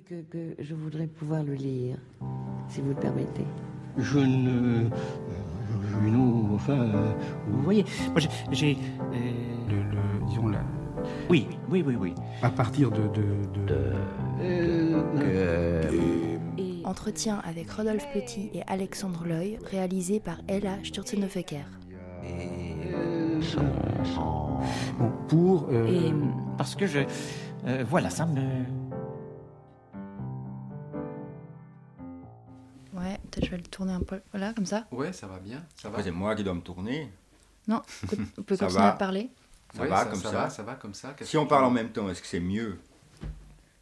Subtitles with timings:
[0.00, 1.96] que, que je voudrais pouvoir le lire,
[2.68, 3.44] si vous le permettez.
[3.98, 4.84] Je ne.
[4.84, 4.88] euh,
[6.10, 6.72] Non, enfin.
[6.80, 7.12] euh,
[7.48, 8.20] Vous voyez, moi
[8.50, 9.16] j'ai- euh,
[9.68, 10.60] Le, le- disons la,
[11.28, 12.14] Oui, oui, oui, oui.
[12.42, 13.22] à partir de, de,
[13.66, 13.92] de-
[16.84, 21.44] Entretien avec Rodolphe Petit et Alexandre Loy, réalisé par Ella Sturzenhofer.
[24.98, 26.12] bon, pour euh, Et
[26.58, 27.00] parce que je.
[27.66, 28.40] euh, voilà, ça me.
[33.72, 34.20] Tourner un peu.
[34.30, 34.86] Voilà, comme ça.
[34.92, 35.64] Ouais, ça va bien.
[35.80, 36.02] Ça va.
[36.02, 37.10] C'est moi qui dois me tourner.
[37.68, 37.82] Non,
[38.38, 38.88] on peut, Ça continuer va.
[38.90, 39.30] à parler.
[39.74, 41.14] Ça Ouais, va comme ça ça va, ça va comme ça.
[41.22, 42.78] Si on parle en même temps, est-ce que c'est mieux?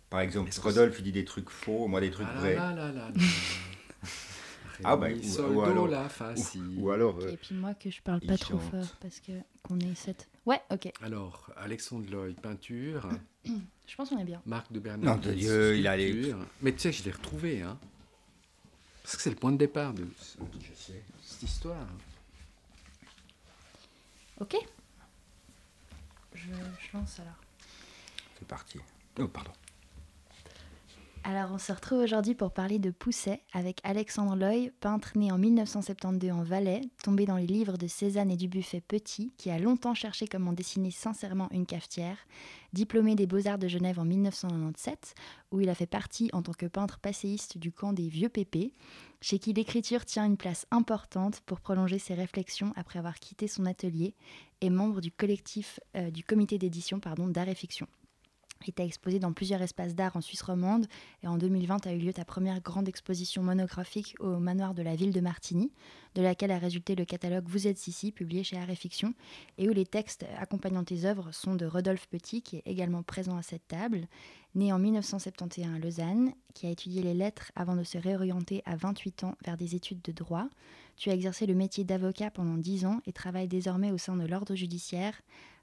[0.08, 2.54] Par exemple, Rodolphe, il dit des trucs faux, moi des trucs Ah vrais.
[2.56, 3.12] là là là là.
[4.82, 6.58] Ah bah, ou- ou alors- la, si.
[6.78, 8.70] Ou alors, euh, Et puis moi que je parle pas trop chante.
[8.70, 9.32] fort parce que
[9.62, 10.26] qu'on est sept.
[10.46, 10.90] Ouais, ok.
[11.02, 13.06] Alors, Alexandre Loy, peinture.
[13.86, 14.40] Je pense qu'on est bien.
[14.46, 15.18] Marc de Bernard.
[15.18, 16.32] De Dieu, il a les-.
[16.62, 17.76] Mais tu sais, je l'ai retrouvé, hein.
[19.02, 20.38] Parce que c'est le point de départ de ce-
[21.22, 21.86] cette histoire.
[24.40, 24.56] Ok.
[26.34, 27.34] Je, je lance alors.
[28.38, 28.78] c'est parti.
[29.18, 29.52] Oh, pardon.
[31.22, 35.36] Alors, on se retrouve aujourd'hui pour parler de Pousset avec Alexandre Loy, peintre né en
[35.36, 39.92] 1972 en Valais, tombé dans les livres de Cézanne et Dubuffet Petit, qui a longtemps
[39.92, 42.16] cherché comment dessiner sincèrement une cafetière,
[42.72, 45.14] diplômé des Beaux-Arts de Genève en 1997,
[45.52, 48.72] où il a fait partie en tant que peintre passéiste du camp des Vieux Pépés,
[49.20, 53.66] chez qui l'écriture tient une place importante pour prolonger ses réflexions après avoir quitté son
[53.66, 54.14] atelier,
[54.62, 57.86] et membre du collectif euh, du comité d'édition d'art et fiction.
[58.66, 60.86] Il t'a exposé dans plusieurs espaces d'art en Suisse romande.
[61.22, 64.94] Et en 2020 a eu lieu ta première grande exposition monographique au manoir de la
[64.94, 65.72] ville de Martigny,
[66.14, 69.14] de laquelle a résulté le catalogue Vous êtes ici, publié chez Art et Fiction,
[69.56, 73.36] et où les textes accompagnant tes œuvres sont de Rodolphe Petit, qui est également présent
[73.36, 74.06] à cette table,
[74.54, 78.76] né en 1971 à Lausanne, qui a étudié les lettres avant de se réorienter à
[78.76, 80.48] 28 ans vers des études de droit.
[80.96, 84.26] Tu as exercé le métier d'avocat pendant 10 ans et travailles désormais au sein de
[84.26, 85.14] l'ordre judiciaire,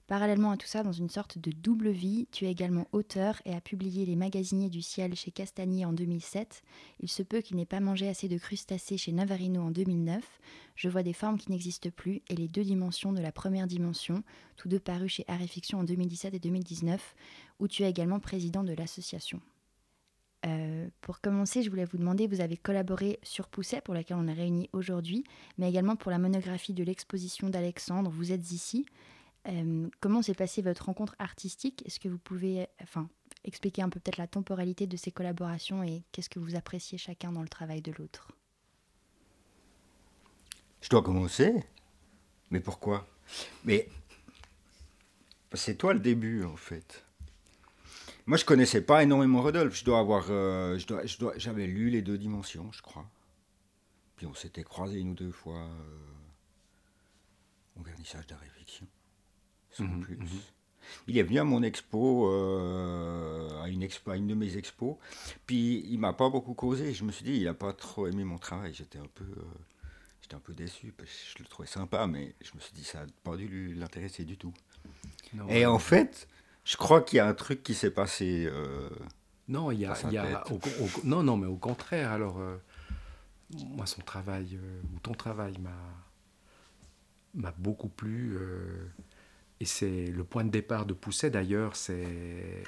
[0.08, 3.54] Parallèlement à tout ça, dans une sorte de double vie, tu es également auteur et
[3.54, 6.64] as publié Les Magasiniers du Ciel chez Castagnier en 2007.
[7.02, 10.24] Il se peut qu'il n'ait pas mangé assez de crustacés chez Navarino en 2009.
[10.76, 14.24] Je vois des formes qui n'existent plus et les deux dimensions de la première dimension,
[14.56, 17.16] tous deux parus chez Art et Fiction en 2017 et 2019,
[17.60, 19.42] où tu es également président de l'association.
[20.46, 24.28] Euh, pour commencer, je voulais vous demander, vous avez collaboré sur Pousset, pour laquelle on
[24.28, 25.26] est réunis aujourd'hui,
[25.58, 28.86] mais également pour la monographie de l'exposition d'Alexandre, Vous êtes ici.
[30.02, 31.84] Comment s'est passée votre rencontre artistique?
[31.86, 33.10] Est-ce que vous pouvez enfin,
[33.46, 37.32] expliquer un peu peut-être la temporalité de ces collaborations et qu'est-ce que vous appréciez chacun
[37.32, 38.32] dans le travail de l'autre?
[40.82, 41.54] Je dois commencer
[42.52, 43.08] Mais pourquoi?
[43.64, 43.90] Mais
[45.54, 47.06] c'est toi le début en fait.
[48.26, 49.76] Moi je connaissais pas énormément Rodolphe.
[49.76, 50.78] Je dois avoir, euh,
[51.38, 53.10] j'avais lu les deux dimensions, je crois.
[54.18, 56.08] Puis on s'était croisés une ou deux fois euh,
[57.80, 58.88] au vernissage d'art et fiction,
[59.78, 60.20] sans Mhm, plus.
[60.20, 60.42] mhm.
[61.08, 64.98] Il est venu à mon expo, euh, à, une expo, à une de mes expos,
[65.48, 66.94] puis il m'a pas beaucoup causé.
[66.94, 68.74] Je me suis dit, il a pas trop aimé mon travail.
[68.74, 69.44] J'étais un peu, euh,
[70.22, 72.84] j'étais un peu déçu parce que je le trouvais sympa, mais je me suis dit,
[72.84, 74.54] ça n'a pas dû l'intéresser du tout.
[75.34, 76.28] Non, Et en fait,
[76.66, 78.46] je crois qu'il y a un truc qui s'est passé.
[78.52, 78.90] euh,
[79.48, 80.52] Non, il y a, dans sa il y a tête.
[80.52, 82.12] au, au- non, non, mais au contraire.
[82.12, 82.58] Alors, euh,
[83.70, 85.72] moi, son travail euh, ou ton travail m'a
[87.34, 88.38] m'a beaucoup plu.
[89.60, 91.30] Et c'est le point de départ de Pousset.
[91.32, 92.64] D'ailleurs, c'est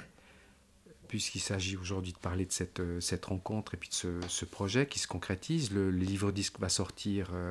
[1.10, 5.00] puisqu'il s'agit aujourd'hui de parler de cette, euh, rencontre et puis de ce, projet qui
[5.00, 5.72] se concrétise.
[5.72, 7.50] Le, livre disque va sortir euh,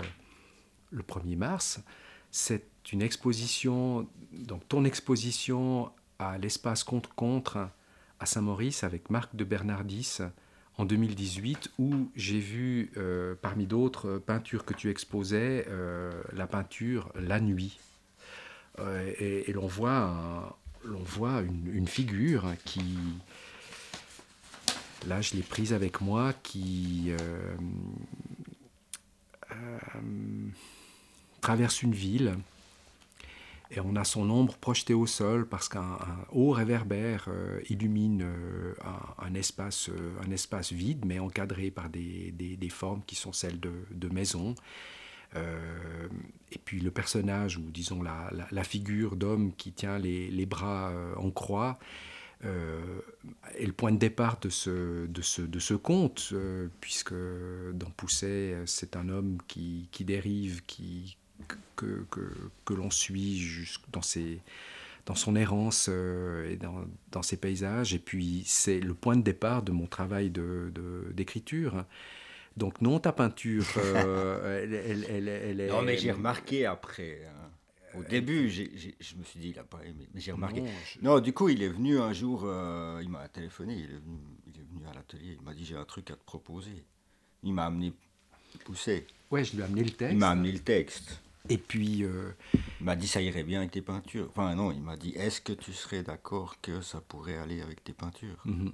[0.91, 1.81] le 1er mars.
[2.31, 2.63] C'est
[2.93, 7.57] une exposition, donc ton exposition à l'espace contre-contre
[8.21, 10.19] à Saint-Maurice avec Marc de Bernardis
[10.77, 15.67] en 2018 où j'ai vu, euh, parmi d'autres peintures que tu exposais,
[16.31, 17.77] la peinture La Nuit.
[19.19, 22.81] Et l'on voit, voit une, figure qui,
[25.07, 27.55] là je l'ai prise avec moi, qui euh,
[29.51, 29.55] euh,
[31.41, 32.35] traverse une ville
[33.71, 38.25] et on a son ombre projetée au sol parce qu'un un haut réverbère euh, illumine
[39.19, 39.91] un, espace,
[40.25, 44.07] un espace vide, mais encadré par des, des- des formes qui sont celles de, de
[44.09, 44.55] maisons.
[45.35, 46.07] Euh,
[46.51, 51.15] et puis le personnage, ou disons la, la- figure d'homme qui tient les, bras euh,
[51.15, 51.79] en croix,
[52.45, 53.01] euh,
[53.55, 57.13] est le point de départ de ce, de ce, de ce conte, euh, puisque
[57.73, 61.17] dans Pousset, c'est un homme qui, qui dérive, qui,
[61.75, 62.31] que, que,
[62.65, 63.47] que l'on suit
[63.91, 64.39] dans ses,
[65.05, 67.93] dans son errance et dans, dans, ses paysages.
[67.93, 71.73] Et puis, c'est le point de départ de mon travail d'écriture.
[71.73, 71.83] De,
[72.59, 77.21] Donc, non, ta peinture, euh, elle, elle, elle, Non, mais j'ai remarqué après.
[77.25, 77.49] Hein.
[77.97, 80.09] Au début, je me suis dit, il n'a pas aimé.
[80.13, 80.61] Mais j'ai remarqué.
[81.01, 84.19] Non, du coup, il est venu un jour, euh, il m'a téléphoné, il est venu,
[84.45, 86.83] il est venu à l'atelier, il m'a dit, j'ai un truc à te proposer.
[87.43, 87.93] Il m'a amené
[88.65, 89.07] pousser.
[89.31, 90.11] Ouais, je lui ai amené le texte.
[90.11, 91.21] Il m'a amené le texte.
[91.47, 92.03] Et puis.
[92.03, 94.27] Euh, il m'a dit ça irait bien avec tes peintures.
[94.29, 97.83] Enfin, non, il m'a dit est-ce que tu serais d'accord que ça pourrait aller avec
[97.83, 98.41] tes peintures?
[98.43, 98.73] Mhm.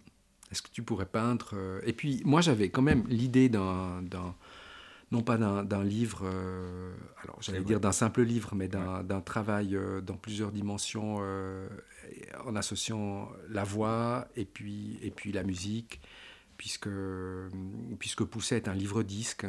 [0.56, 4.02] Est-ce que tu pourrais peindre euh, Et puis, moi, j'avais quand même l'idée d'un.
[5.12, 6.92] Non pas d'un livre, euh,
[7.22, 11.18] alors j'allais dire d'un simple livre, mais d'un travail dans plusieurs dimensions
[12.44, 16.02] en associant la voix et puis, et puis la musique,
[16.58, 16.90] puisque,
[18.00, 19.46] puisque Pousset est un livre-disque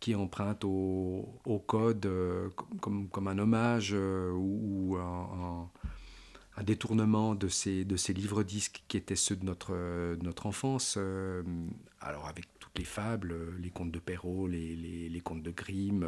[0.00, 2.48] qui emprunte au, au code euh,
[2.80, 5.70] comme, comme, un hommage euh, ou, un, un,
[6.62, 9.74] détournement de ces, de ces livres-disques qui étaient ceux de notre,
[10.22, 10.96] notre enfance.
[10.96, 11.42] Euh,
[12.00, 16.04] alors avec toutes les fables, les contes de Perrault, les, les, les contes de Grimm.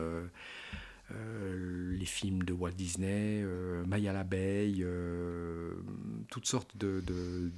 [1.11, 5.73] Euh, les films de Walt Disney, euh, Maya l'abeille, euh,
[6.31, 7.51] toutes sortes de, de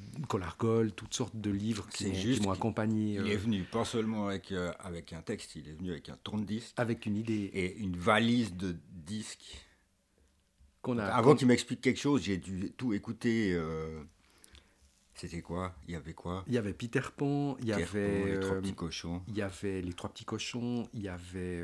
[0.56, 3.14] Gold, toutes sortes de livres qui m'ont accompagné.
[3.14, 6.74] Il est venu pas seulement avec, avec un texte, il est venu avec un tourne-disque.
[6.76, 7.50] Avec une idée.
[7.52, 9.66] Et une valise de disques.
[10.82, 13.58] Qu'on a, Avant qu'il m'explique quelque chose, j'ai dû tout écouter.
[15.14, 15.74] C'était quoi?
[15.86, 16.44] Il y avait quoi?
[16.46, 19.22] Il y avait Peter Pan, il y avait les trois petits cochons.
[19.28, 21.62] Il y avait les trois petits cochons, il y avait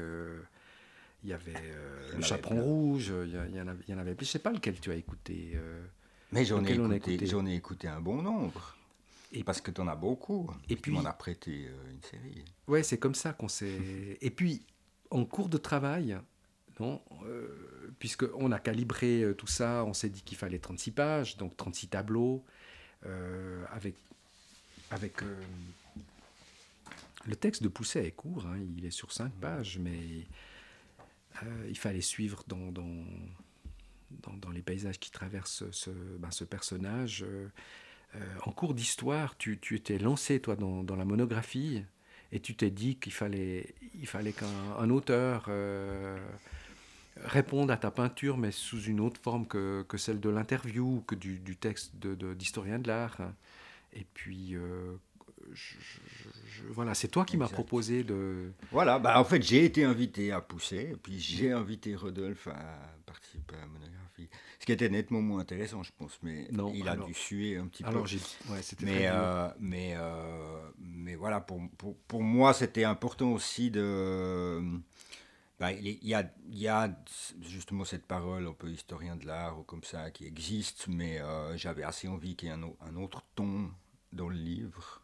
[1.26, 4.14] il y avait euh, le chaperon rouge, il y, en avait, il y en avait
[4.14, 4.26] plus.
[4.26, 5.52] Je sais pas lequel tu as écouté.
[5.54, 5.84] Euh,
[6.32, 8.76] mais j'en ai, écouté, j'en ai écouté un bon nombre.
[9.32, 10.48] Et parce que tu en as beaucoup.
[10.68, 12.44] Et puis, tu m'en as prêté euh, une série.
[12.68, 14.18] Ouais, c'est comme ça qu'on s'est.
[14.20, 14.64] et puis,
[15.10, 16.16] en cours de travail,
[16.78, 17.48] non, euh,
[17.98, 22.44] puisqu'on a calibré tout ça, on s'est dit qu'il fallait 36 pages, donc 36 tableaux,
[23.72, 23.94] avec.
[24.90, 25.22] avec
[27.26, 30.26] le texte de Pousset est court, hein, il est sur 5 pages, mais
[31.42, 33.04] euh, il fallait suivre dans, dans,
[34.40, 37.24] dans, les paysages qui traversent ce, ben, ce personnage.
[37.24, 37.48] Euh,
[38.14, 41.82] euh, en cours d'histoire, tu, tu, étais lancé, toi, dans, dans la monographie,
[42.32, 45.50] et tu t'es dit qu'il fallait, il fallait qu'un auteur
[47.24, 51.14] réponde à ta peinture, mais sous une autre forme que, que celle de l'interview, que
[51.14, 53.20] du, du texte d'historien de, de l'art.
[53.92, 54.56] Et puis,
[56.70, 58.52] voilà, c'est toi qui m'as proposé de.
[58.70, 62.78] Voilà, bah en fait j'ai été invité à pousser, et puis j'ai invité Rodolphe à
[63.06, 64.28] participer à la monographie.
[64.58, 67.66] Ce qui était nettement moins intéressant, je pense, mais non, il a dû suer un
[67.66, 68.52] petit alors peu.
[68.52, 74.60] Ouais, mais, euh, mais, euh, mais voilà, pour, pour, pour moi c'était important aussi de.
[75.58, 76.96] Bah, il, y a,
[77.40, 81.56] justement cette parole un peu historien de l'art ou comme ça qui existe, mais euh,
[81.56, 83.70] j'avais assez envie qu'il y ait un, autre ton
[84.12, 85.02] dans le livre.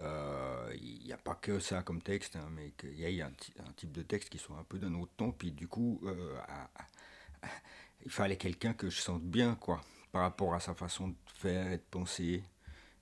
[0.00, 3.32] Euh, il n'y a pas que ça comme texte, hein, mais qu'il y ait un,
[3.76, 5.32] type de texte qui soit un peu d'un autre ton.
[5.32, 6.38] Puis du coup, euh,
[8.04, 9.80] il fallait quelqu'un que je sente bien, quoi,
[10.12, 12.44] par rapport à sa façon de faire et de penser.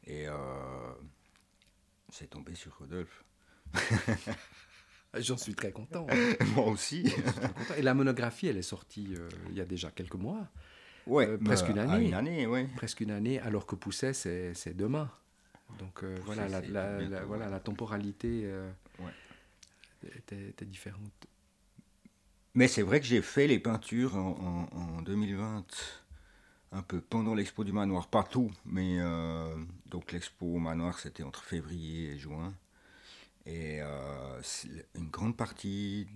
[0.05, 0.27] Et
[2.11, 3.25] c'est tombé sur Rodolphe.
[5.20, 6.06] J'en suis très content.
[6.54, 7.12] Moi aussi.
[7.76, 9.14] Et la monographie, elle est sortie
[9.50, 10.48] il y a déjà quelques mois.
[11.06, 12.06] Ouais, presque une année.
[12.06, 12.68] une année, ouais.
[12.76, 15.10] Presque une année, alors que Pousset, c'est demain.
[15.78, 18.70] Donc euh, voilà, la, voilà, la temporalité euh,
[20.28, 21.26] était, différente.
[22.54, 25.64] Mais c'est vrai que j'ai fait les peintures en, 2020,
[26.73, 29.54] un peu pendant l'expo du manoir, pas tout, mais euh,
[29.87, 32.54] donc l'expo au manoir c'était entre février et juin.
[33.47, 33.81] Et
[34.95, 36.09] une grande partie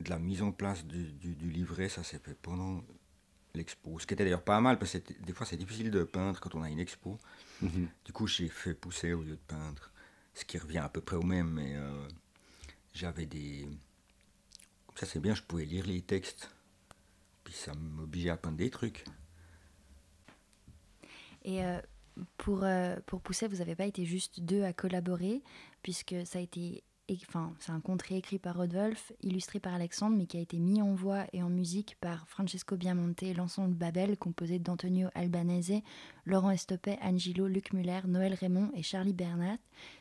[0.00, 2.84] de la mise en place du, du livret, ça s'est fait pendant
[3.54, 3.98] l'expo.
[3.98, 6.54] Ce qui était d'ailleurs pas mal, parce que des fois c'est difficile de peindre quand
[6.54, 7.18] on a une expo.
[7.60, 7.88] Mhm.
[8.04, 9.90] Du coup, j'ai fait pousser au lieu de peindre,
[10.34, 12.08] ce qui revient à peu près au même, mais euh,
[12.94, 13.68] j'avais des.
[14.86, 16.50] Comme ça, c'est bien, je pouvais lire les textes,
[17.44, 19.04] puis ça m'obligeait à peindre des trucs.
[21.44, 21.80] Et euh,
[22.36, 25.42] pour, euh, pour Pousset, vous n'avez pas été juste deux à collaborer,
[25.82, 26.82] puisque ça a été
[27.28, 30.82] enfin, c'est un conte réécrit par Rodolphe, illustré par Alexandre, mais qui a été mis
[30.82, 35.82] en voix et en musique par Francesco Biamonte, l'ensemble Babel, composé d'Antonio Albanese,
[36.26, 39.58] Laurent Estopet, Angelo, Luc Muller, Noël Raymond et Charlie Bernat.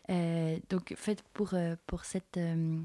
[0.10, 2.78] Euh, donc, fait pour, euh, pour cette, euh,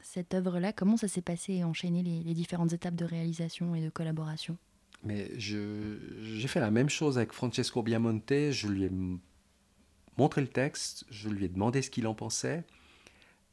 [0.00, 3.82] cette œuvre-là, comment ça s'est passé et enchaîné les, les, différentes étapes de réalisation et
[3.82, 4.56] de collaboration?
[5.02, 8.50] Mais j'ai fait la même chose avec Francesco Biamonte.
[8.50, 8.90] Je lui ai
[10.20, 12.64] montré le texte, je lui ai demandé ce qu'il en pensait.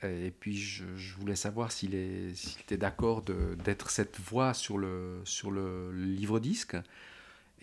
[0.04, 0.84] Et puis je,
[1.18, 6.76] voulais savoir s'il était d'accord d'être cette voix sur le, sur le livre-disque.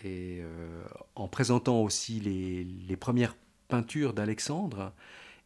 [0.03, 0.83] Et euh,
[1.15, 3.37] en présentant aussi les, les premières
[3.69, 4.91] peintures d'Alexandre,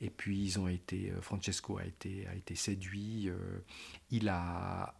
[0.01, 3.29] et puis ils ont été, euh, Francesco a été, a été séduit.
[3.29, 3.35] euh,
[4.09, 4.95] il a,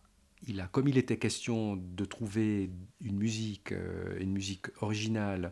[0.48, 2.70] il a, comme il était question de trouver
[3.02, 5.50] une musique, euh, une musique originale, euh,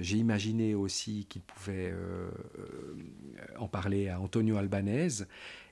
[0.00, 5.26] j'ai imaginé aussi qu'il pouvait euh, euh, en parler à Antonio Albanese.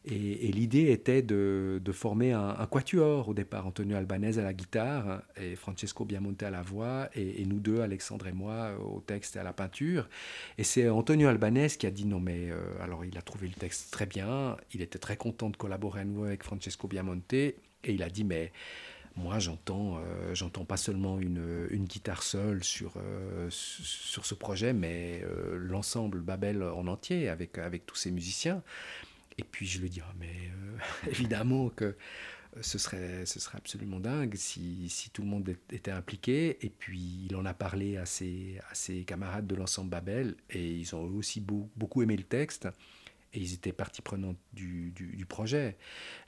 [0.09, 3.67] Et, l'idée était de, former un, quatuor au départ.
[3.67, 8.29] Antonio Albanese à la guitare et Francesco Biamonte à la voix, et, nous deux, Alexandre
[8.29, 10.09] et moi, au texte et à la peinture.
[10.59, 13.55] Et c'est Antonio Albanese qui a dit non, mais euh, alors il a trouvé le
[13.55, 17.57] texte très bien, il était très content de collaborer à nouveau avec Francesco Biamonte, et
[17.85, 18.53] il a dit mais
[19.17, 24.35] moi j'entends euh, j'entends pas seulement une, une guitare seule sur, euh, su- sur ce
[24.35, 28.63] projet, mais euh, l'ensemble Babel en entier avec, avec tous ces musiciens.
[29.39, 30.51] Et puis je lui dis, Ah, mais
[31.11, 31.97] évidemment que
[32.63, 36.59] ce serait, ce serait absolument dingue si, si tout le monde était impliqué.
[36.65, 40.73] Et puis il en a parlé à ses, à ses camarades de l'ensemble Babel et
[40.75, 42.69] ils ont aussi beau- beaucoup aimé le texte
[43.37, 45.77] et ils étaient partie prenante du, du- du projet.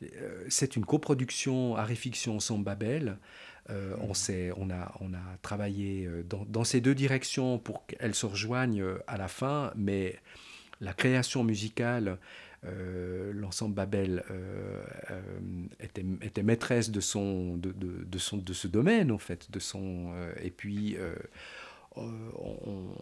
[0.03, 3.19] Euh, C'est une coproduction Art et Fiction Ensemble Babel.
[3.71, 7.87] Euh, on, s'est- on, a, on a travaillé euh, dans, dans ces deux directions pour
[7.87, 10.17] qu'elles se rejoignent euh, à la fin, mais
[10.81, 12.19] la création musicale,
[12.65, 14.83] euh, l'ensemble Babel euh,
[15.81, 19.51] était, était maîtresse de, son, de, de, de son, de ce domaine, en fait.
[19.51, 20.13] De son,
[20.43, 20.97] et puis,
[21.97, 22.95] on-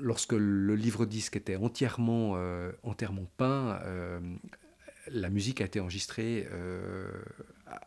[0.00, 4.20] lorsque le livre-disque était entièrement, euh, entièrement peint, euh,
[5.08, 7.10] la musique a été enregistrée euh,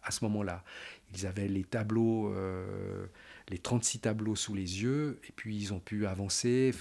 [0.03, 0.63] à, ce moment-là.
[1.15, 2.33] Ils avaient les tableaux,
[3.49, 6.73] les 36 tableaux sous les yeux, et puis ils ont pu avancer.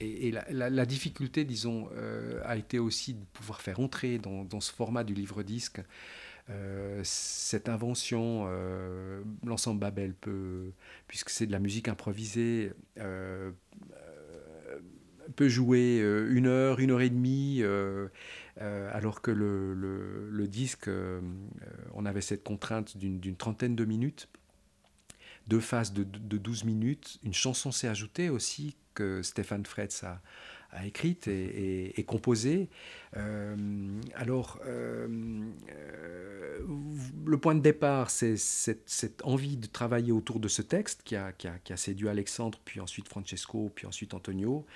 [0.00, 1.90] Et, la, difficulté, disons,
[2.42, 5.82] a été aussi de pouvoir faire entrer dans, dans ce format du livre-disque
[6.48, 8.48] euh, cette invention,
[9.44, 10.72] l'ensemble Babel peut,
[11.06, 12.72] puisque c'est de la musique improvisée,
[15.36, 18.08] peut jouer euh, une heure, une heure et demie, euh,
[18.60, 20.90] euh, alors que le, le- disque,
[21.94, 24.28] on avait cette contrainte d'une trentaine de minutes,
[25.46, 27.18] deux phases de, de 12 minutes.
[27.22, 30.20] Une chanson s'est ajoutée aussi que Stéphane Fretz a,
[30.72, 32.68] a écrite et, et- composée.
[34.14, 34.58] Alors,
[37.26, 41.16] le point de départ, c'est cette, cette envie de travailler autour de ce texte qui
[41.16, 44.66] a, qui a- qui a séduit Alexandre, puis ensuite Francesco, puis ensuite Antonio.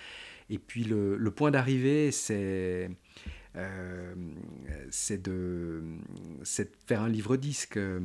[0.50, 2.90] Et puis le, le point d'arrivée, c'est
[3.56, 4.14] euh,
[4.90, 5.82] c'est de,
[6.86, 7.76] faire un livre-disque.
[7.76, 8.00] Euh,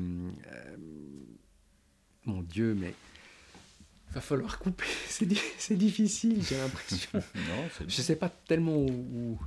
[2.25, 2.93] mon Dieu, mais
[4.09, 4.85] il va falloir couper.
[5.07, 7.21] C'est di- c'est difficile, j'ai l'impression.
[7.87, 8.87] Je sais pas tellement où.
[8.89, 9.39] où-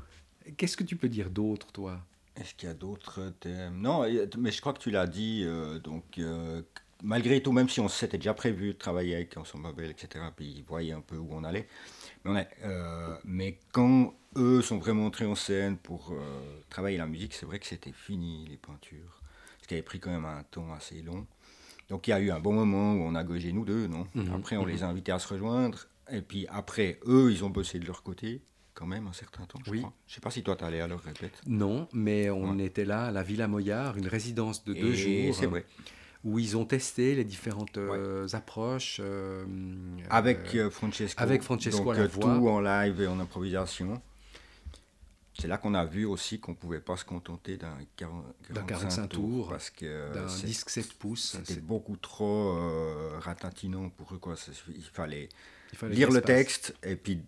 [0.56, 2.00] Qu'est-ce que tu peux dire d'autre, toi?
[2.36, 3.80] Est-ce qu'il y a d'autres thèmes?
[3.80, 4.04] Non,
[4.38, 5.42] mais je crois que tu l'as dit.
[5.44, 6.62] euh, donc, euh,
[7.02, 10.46] malgré tout, même si on s'était déjà prévu de travailler avec Ensemble Babel, etc., puis
[10.58, 11.68] ils voyaient un peu où on allait.
[12.24, 16.98] Mais, on a- euh, mais quand eux sont vraiment entrés en scène pour euh, travailler
[16.98, 19.20] la musique, c'est vrai que c'était fini, les peintures.
[19.60, 21.26] Ce qui avait pris quand même un temps assez long.
[21.88, 24.06] Donc, il y a eu un bon moment où on a gaugé nous deux, non?
[24.14, 24.68] Mhm, Après, on mhm.
[24.70, 25.86] les a invités à se rejoindre.
[26.10, 28.40] Et puis après, eux, ils ont bossé de leur côté,
[28.74, 29.78] quand même, un certain temps, je Oui.
[29.80, 29.92] crois.
[30.06, 31.40] Je sais pas si toi, tu allé à leur répète.
[31.46, 32.64] Non, mais on Ouais.
[32.64, 35.34] était là à la Villa Moyard, une résidence de deux Et jours.
[35.36, 35.64] C'est vrai.
[36.24, 38.98] Où ils ont testé les différentes euh, approches.
[39.02, 39.44] euh,
[40.08, 41.20] Avec euh, Francesco.
[41.20, 42.34] avec Francesco Donc, à la voix.
[42.36, 44.00] tout en live et en improvisation.
[45.38, 49.08] C'est là qu'on a vu aussi qu'on pouvait pas se contenter d'un 40 D'un 45
[49.08, 51.36] tours, parce que d'un disque 7 pouces.
[51.44, 52.54] c'était beaucoup trop
[53.18, 54.34] ratatinant pour eux quoi.
[54.68, 55.28] Il fallait
[55.72, 57.22] il fallait lire le texte et puis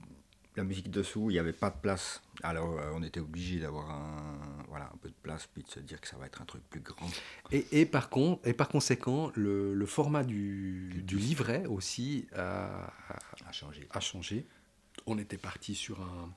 [0.57, 2.23] la musique dessous, il n'y avait pas de place.
[2.43, 5.81] Alors euh, on était obligé d'avoir un, voilà, un peu de place puis de se
[5.81, 7.11] dire que ça va être un truc plus grand.
[7.51, 12.93] Et, et par contre, et par conséquent, le, le format du, du livret aussi a,
[13.47, 13.89] à changer.
[13.91, 14.47] a changé.
[15.07, 16.31] On était parti sur un.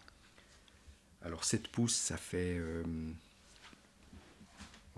[1.23, 2.83] Alors 7 pouces, ça fait euh,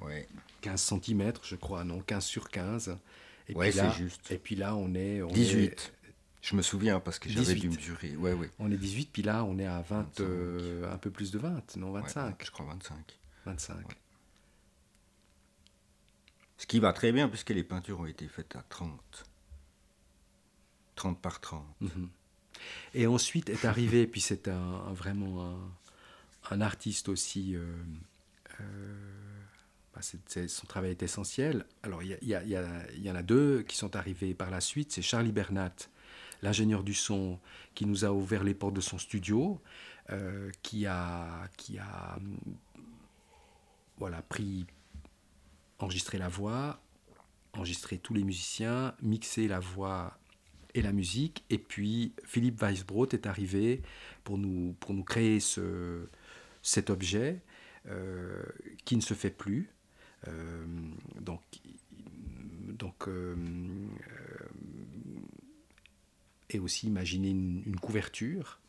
[0.02, 0.28] Ouais,
[0.62, 2.98] 15 cm, je crois, non 15 sur 15.
[3.50, 4.32] Et ouais c'est juste.
[4.32, 5.22] Et puis là, on est.
[5.22, 5.64] On 18.
[5.64, 5.94] Est,
[6.42, 7.60] Je me souviens parce que j'avais 18.
[7.62, 8.16] dû mesurer.
[8.16, 8.50] Ouais, ouais.
[8.60, 10.22] on est 18, puis là, on est à 20, 25.
[10.24, 12.44] euh, un peu plus de 20, non Ouais, 25.
[12.46, 13.20] je crois 25.
[13.46, 13.86] 25.
[16.58, 19.26] Ce qui va très bien puisque les peintures ont été faites à 30.
[20.96, 21.64] 30 par 30.
[21.82, 22.10] Mhm.
[22.94, 25.72] Et ensuite est arrivé, puis c'est un, un- vraiment un,
[26.52, 27.56] un artiste aussi.
[27.56, 27.66] euh,
[28.62, 29.16] euh,
[29.94, 31.66] bah, son travail est essentiel.
[31.84, 34.92] Alors il y, y en a deux qui sont arrivés par la suite.
[34.92, 35.74] C'est Charlie Bernat,
[36.42, 37.40] l'ingénieur du son,
[37.76, 39.62] qui nous a ouvert les portes de son studio,
[40.12, 42.18] euh, qui a, qui a
[43.98, 44.66] voilà, pris,
[45.80, 46.82] enregistré la voix,
[47.54, 50.18] enregistré tous les musiciens, mixé la voix
[50.74, 51.44] et la musique.
[51.50, 53.82] Et puis Philippe Weisbrot est arrivé
[54.24, 56.08] pour nous, pour nous créer ce,
[56.62, 57.42] cet objet
[57.88, 58.44] euh,
[58.86, 59.70] qui ne se fait plus.
[60.28, 60.66] Euh,
[61.22, 61.42] donc,
[62.68, 63.08] donc
[66.50, 68.60] et aussi imaginer une, une couverture.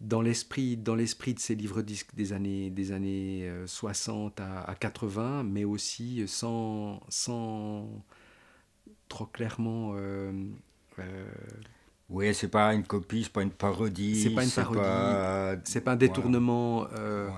[0.00, 4.74] dans l'esprit dans l'esprit de ces livres disques des années des années 60 à, à
[4.74, 7.88] 80 mais aussi sans sans
[9.08, 9.92] trop clairement.
[9.96, 10.32] Euh,
[10.98, 11.24] euh,
[12.10, 14.22] oui, c'est pas une copie, c'est pas une parodie.
[14.22, 15.60] C'est pas une parodie.
[15.64, 17.28] C'est pas, un détournement euh,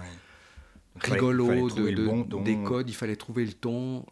[0.97, 2.88] rigolo de, des codes.
[2.88, 4.04] Il fallait trouver le ton.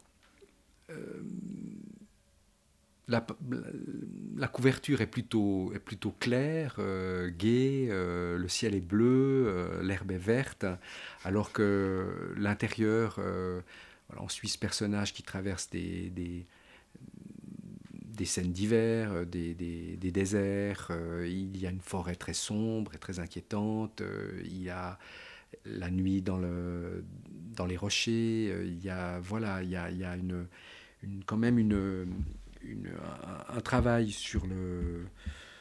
[3.09, 5.73] La, couverture est plutôt,
[6.21, 10.67] claire, euh, gaie, le ciel est bleu, l'herbe est verte,
[11.25, 13.19] alors que l'intérieur,
[14.17, 16.47] on suit ce personnage qui traverse des,
[18.25, 23.21] scènes d'hiver, euh, des, déserts, euh, il y a une forêt très sombre et très
[23.21, 24.99] inquiétante, euh, il y a
[25.65, 27.05] la nuit dans, le,
[27.57, 30.17] dans les rochers, il y a, voilà, il y a,
[31.27, 32.07] quand même une,
[32.69, 32.91] une,
[33.49, 35.07] un, travail sur le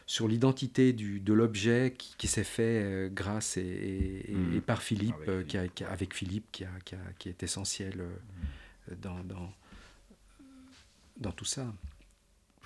[0.05, 4.61] sur l'identité de l'objet qui, qui s'est fait grâce et, et, mmh.
[4.61, 7.97] par Philippe, avec, qui, a, qui avec Philippe, qui, a, qui, a, qui est essentiel
[7.97, 8.95] mmh.
[9.01, 9.51] dans, dans,
[11.17, 11.73] dans tout ça.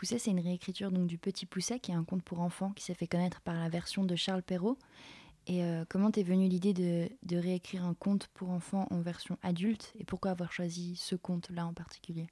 [0.01, 2.83] Pousset, c'est une réécriture donc du Petit Pousset, qui est un conte pour enfants qui
[2.83, 4.79] s'est fait connaître par la version de Charles Perrault.
[5.45, 9.37] Et euh, comment t'es venue l'idée de, de, réécrire un conte pour enfants en version
[9.43, 9.93] adulte?
[9.99, 12.27] Et pourquoi avoir choisi ce conte-là en particulier?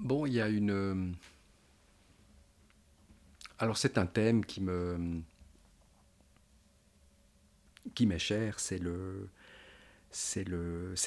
[0.00, 0.70] Bon, il y a une.
[0.70, 1.12] Euh,
[3.58, 5.22] alors, c'est un thème qui me.
[7.94, 9.28] qui m'est cher, c'est le
[10.12, 10.44] c'est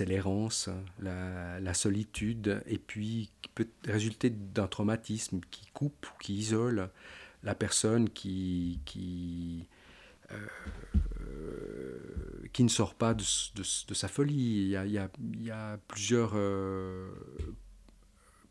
[0.06, 0.70] l'errance,
[1.00, 6.90] la, solitude, et puis qui peut résulter d'un traumatisme qui coupe ou qui isole
[7.44, 9.68] la personne qui, qui,
[10.32, 10.48] euh,
[12.54, 14.64] qui ne sort pas de, sa folie.
[14.64, 17.12] Il y a, il y a, plusieurs, euh,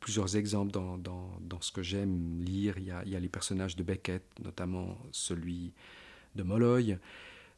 [0.03, 2.75] plusieurs exemples dans, dans, dans ce que j'aime lire.
[2.77, 5.73] Il y, a, il y, a, les personnages de Beckett, notamment celui
[6.35, 6.99] de Molloy.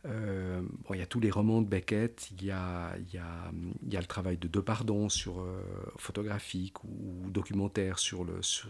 [0.04, 3.18] Euh, bon, il y a tous les romans de Beckett, il y a, il y
[3.18, 3.50] a,
[3.86, 5.62] il y a le travail de Depardon sur euh,
[5.96, 8.68] photographique ou, documentaire sur, le, sur,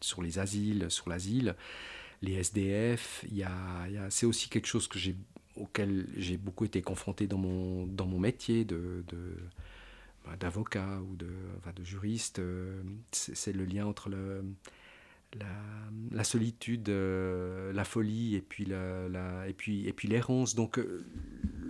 [0.00, 1.56] sur, les asiles, sur l'asile,
[2.20, 3.24] les SDF.
[3.30, 3.50] Il y a,
[4.10, 5.16] c'est aussi quelque chose que j'ai,
[5.56, 9.34] auquel j'ai beaucoup été confronté dans mon, dans mon métier de, de
[10.28, 12.38] bah, d'avocat ou de, enfin, de juriste.
[12.38, 14.44] Euh, c'est, le lien entre le
[16.10, 20.54] la, solitude, euh, la folie et puis la, et puis puis l'errance.
[20.54, 21.04] Donc euh,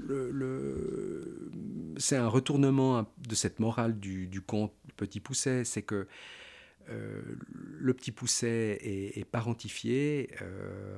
[0.08, 1.50] le,
[1.96, 6.08] c'est un retournement de cette morale du, du conte Petit Pousset, c'est que
[6.88, 10.30] le petit Pousset est, parentifié,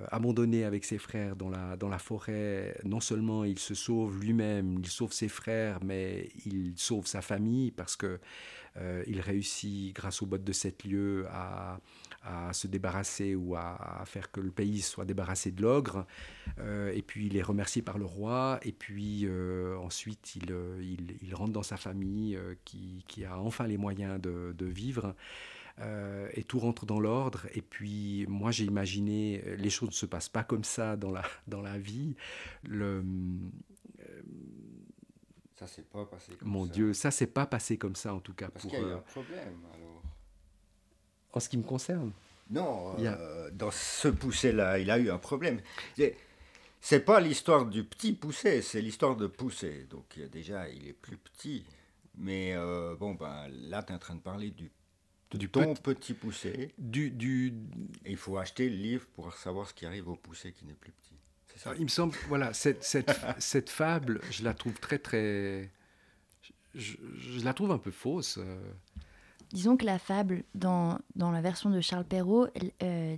[0.09, 2.77] abandonné avec ses frères dans la, forêt.
[2.85, 7.71] Non seulement il se sauve lui-même, il sauve ses frères, mais il sauve sa famille
[7.71, 8.19] parce que
[9.07, 11.81] il réussit, grâce aux bottes de sept lieux, à,
[12.53, 16.07] se débarrasser ou à, faire que le pays soit débarrassé de l'ogre.
[16.59, 18.61] Euh, et puis il est remercié par le roi.
[18.63, 20.99] Et puis euh, ensuite il, euh,
[21.33, 25.15] rentre dans sa famille qui, a enfin les moyens de vivre.
[26.35, 27.47] Et tout rentre dans l'ordre.
[27.55, 31.23] Et puis moi j'ai imaginé, les choses ne se passent pas comme ça dans la,
[31.47, 32.17] dans la vie.
[32.65, 33.05] Le,
[35.61, 36.73] ça s'est pas passé comme Mon ça.
[36.73, 38.49] Dieu, ça s'est pas passé comme ça en tout cas.
[38.49, 40.03] Parce qu'il y a eu un problème alors.
[41.35, 42.13] En ce qui me concerne
[42.49, 45.61] Non, euh, dans ce pousset-là, il a eu un problème.
[46.81, 49.87] C'est pas l'histoire du petit pousset, c'est l'histoire de pousset.
[49.91, 51.67] Donc déjà, il est plus petit.
[52.17, 54.71] Mais euh, bon, ben, là, tu es en train de parler du,
[55.39, 56.75] du ton petit, petit pousset.
[56.79, 57.55] Du, du...
[58.05, 60.75] Et il faut acheter le livre pour savoir ce qui arrive au pousset qui n'est
[60.75, 61.15] plus petit.
[61.57, 61.75] Ça.
[61.77, 65.71] Il me semble, voilà, cette, cette, cette, fable, je la trouve très, très.
[66.75, 68.39] Je, je la trouve un peu fausse.
[68.39, 68.73] Euh.
[69.53, 73.17] Disons que la fable, dans, dans la version de Charles Perrault, elle, euh,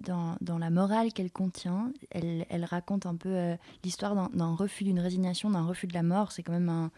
[0.00, 5.50] dans, la morale qu'elle contient, elle, raconte un peu euh, l'histoire d'un refus d'une résignation,
[5.50, 6.32] d'un refus de la mort.
[6.32, 6.90] C'est quand même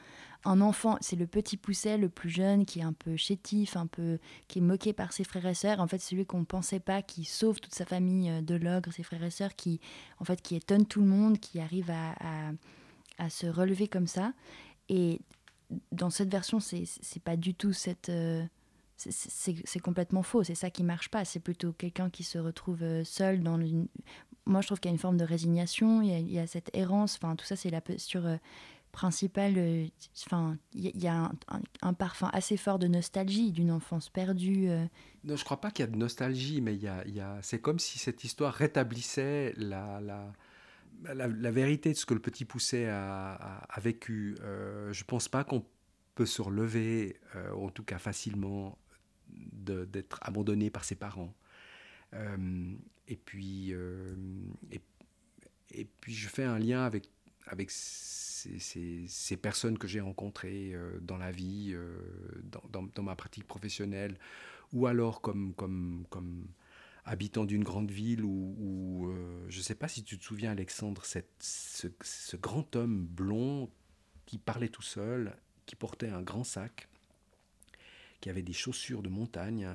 [0.44, 3.86] un, enfant, c'est le petit pousset, le plus jeune, qui est un peu chétif, un
[3.86, 5.80] peu, qui est moqué par ses frères et sœurs.
[5.80, 8.92] En fait, celui qu'on ne pensait pas, qui sauve toute sa famille euh, de l'ogre,
[8.92, 9.80] ses frères et sœurs, qui,
[10.18, 14.32] en fait, qui étonne tout le monde, qui arrive à se relever comme ça.
[14.88, 15.20] Et
[15.90, 18.08] dans cette version, c'est pas du tout cette.
[18.08, 18.44] Euh,
[19.10, 21.24] c'est complètement faux, c'est ça qui marche pas.
[21.24, 23.88] C'est plutôt quelqu'un qui se retrouve euh, seul dans une.
[24.46, 27.18] Moi, je trouve qu'il y a une forme de résignation, il y a, cette errance.
[27.20, 28.36] Enfin, tout ça, c'est la posture euh,
[28.90, 29.54] principal.
[29.56, 29.86] euh,
[30.26, 31.30] Enfin, il y, a
[31.82, 34.68] un, parfum assez fort de nostalgie d'une enfance perdue.
[35.22, 36.88] Non, je crois pas qu'il y a de nostalgie, mais il y
[37.20, 42.20] a, c'est comme si cette histoire rétablissait la, la, la, vérité de ce que le
[42.20, 44.36] petit Pousset a, vécu.
[44.90, 45.64] Je pense pas qu'on
[46.16, 47.20] peut se relever,
[47.54, 48.76] en tout cas facilement,
[49.32, 51.34] d'être abandonné par ses parents.
[52.14, 52.74] Euh,
[53.08, 54.14] et puis, euh,
[55.70, 57.08] et, puis je fais un lien avec
[57.46, 61.74] avec ces, personnes que j'ai rencontrées euh, dans la vie,
[62.44, 64.16] dans, dans- ma pratique professionnelle,
[64.72, 66.46] ou alors comme, comme, comme
[67.04, 69.12] habitant d'une grande ville, ou,
[69.48, 73.68] je ne sais pas si tu te souviens, Alexandre, cette- ce, ce grand homme blond
[74.24, 76.88] qui parlait tout seul, qui portait un grand sac,
[78.22, 79.68] qui avait des chaussures de montagne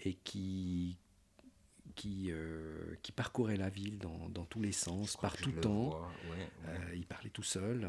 [0.00, 0.96] et qui,
[1.94, 5.90] qui, euh, qui parcourait la ville dans, dans tous les sens, par Je tout temps.
[5.90, 6.48] vois, ouais, ouais.
[6.66, 7.88] Euh, il parlait tout seul.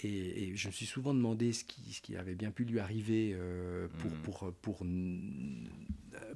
[0.00, 2.78] Et, et je me suis souvent demandé ce qui, ce qui avait bien pu lui
[2.78, 4.22] arriver euh, pour, Mhm.
[4.22, 4.86] pour, pour,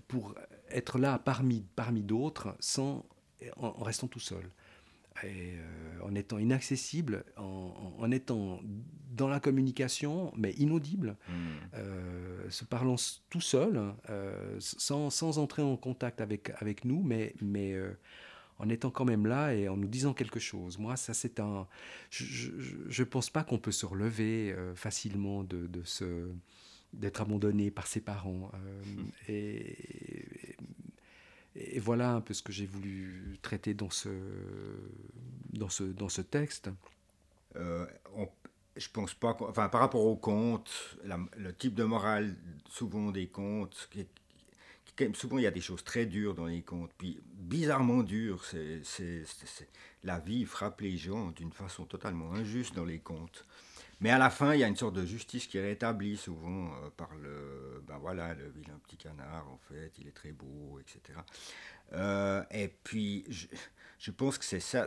[0.09, 0.35] pour
[0.71, 3.07] être là parmi, parmi d'autres sans,
[3.57, 4.45] en, en restant tout seul.
[5.25, 8.61] Et euh, en étant inaccessible, en, étant
[9.11, 11.33] dans la communication, mais inaudible, Mm.
[11.75, 12.97] euh, se parlant
[13.31, 17.77] tout seul, euh, sans, sans entrer en contact avec, avec nous, mais, mais
[18.59, 20.79] en étant quand même là et en nous disant quelque chose.
[20.79, 21.67] Moi, ça c'est un...
[22.11, 22.51] Je
[23.03, 26.31] ne pense pas qu'on peut se relever facilement de, de ce
[26.93, 28.51] d'être abandonné par ses parents.
[28.55, 28.83] euh,
[29.29, 29.77] et,
[31.57, 34.09] et- voilà un peu ce que j'ai voulu traiter dans ce,
[35.53, 36.71] dans ce, dans ce texte.
[37.57, 37.87] Euh,
[38.77, 39.37] je pense pas.
[39.41, 40.97] Enfin, par rapport aux contes,
[41.37, 42.37] le type de morale,
[42.69, 43.89] souvent des contes,
[45.15, 48.45] souvent il y a des choses très dures dans les contes, puis bizarrement dures.
[50.05, 53.45] La vie frappe les gens d'une façon totalement injuste dans les contes.
[54.03, 56.67] Mais à la fin, il y a une sorte de justice qui est rétablie souvent
[56.67, 59.47] euh, par le, ben voilà, le vilain petit canard.
[59.49, 61.21] En fait, il est très beau, etc.
[61.93, 63.47] Euh, et puis, je,
[64.01, 64.87] je pense que c'est ça.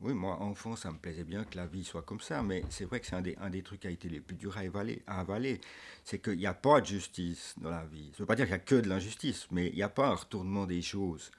[0.00, 2.84] Oui, moi, enfant, ça me plaisait bien que la vie soit comme ça, mais c'est
[2.84, 4.62] vrai que c'est un des, un des trucs qui a été les plus durs à
[4.62, 5.04] avaler.
[5.06, 5.60] À avaler.
[6.02, 8.06] C'est qu'il n'y a pas de justice dans la vie.
[8.06, 9.88] Ça ne veut pas dire qu'il n'y a que de l'injustice, mais il n'y a
[9.88, 11.30] pas un retournement des choses.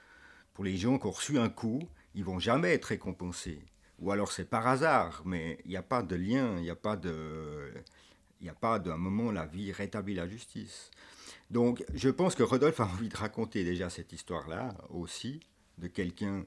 [0.54, 1.82] Pour les gens qui ont reçu un coup,
[2.16, 3.62] ils vont jamais être récompensés.
[4.00, 6.76] Ou alors c'est par hasard, mais il n'y a pas de lien, il n'y a
[6.76, 7.74] pas de...
[8.42, 10.92] Il n'y a pas d'un moment la vie rétablit la justice.
[11.50, 15.42] Donc je pense que Rodolphe a envie de raconter déjà cette histoire-là aussi,
[15.78, 16.46] de quelqu'un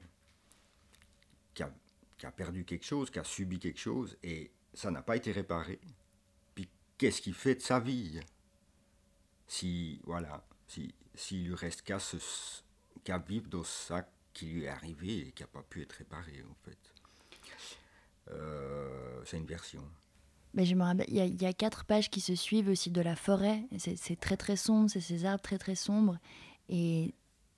[1.53, 1.71] qui a,
[2.17, 5.31] qui a perdu quelque chose, qui a subi quelque chose, et ça n'a pas été
[5.31, 5.79] réparé.
[6.55, 8.19] Puis qu'est-ce qu'il fait de sa vie?
[9.45, 15.31] Si, voilà, si, s'il lui reste qu'à vivre dans ça qui lui est arrivé et
[15.31, 16.92] qui n'a pas pu être réparé, en fait.
[18.31, 19.81] Euh, c'est une version.
[20.53, 22.69] Mais je me rappelle, il y, a- il y a quatre pages qui se suivent
[22.69, 23.63] aussi de la forêt.
[23.77, 26.17] C'est très très sombre, c'est ces arbres très très sombres.
[26.69, 27.13] Et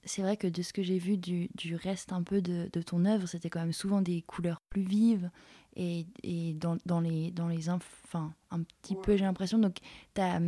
[0.06, 2.82] c'est vrai que de ce que j'ai vu du, du reste un peu de, de
[2.82, 5.30] ton œuvre, c'était quand même souvent des couleurs plus vives.
[5.76, 9.58] Et, et dans, dans les, dans les enfin, un petit peu, j'ai l'impression.
[9.60, 9.80] Donc,
[10.14, 10.40] tu as,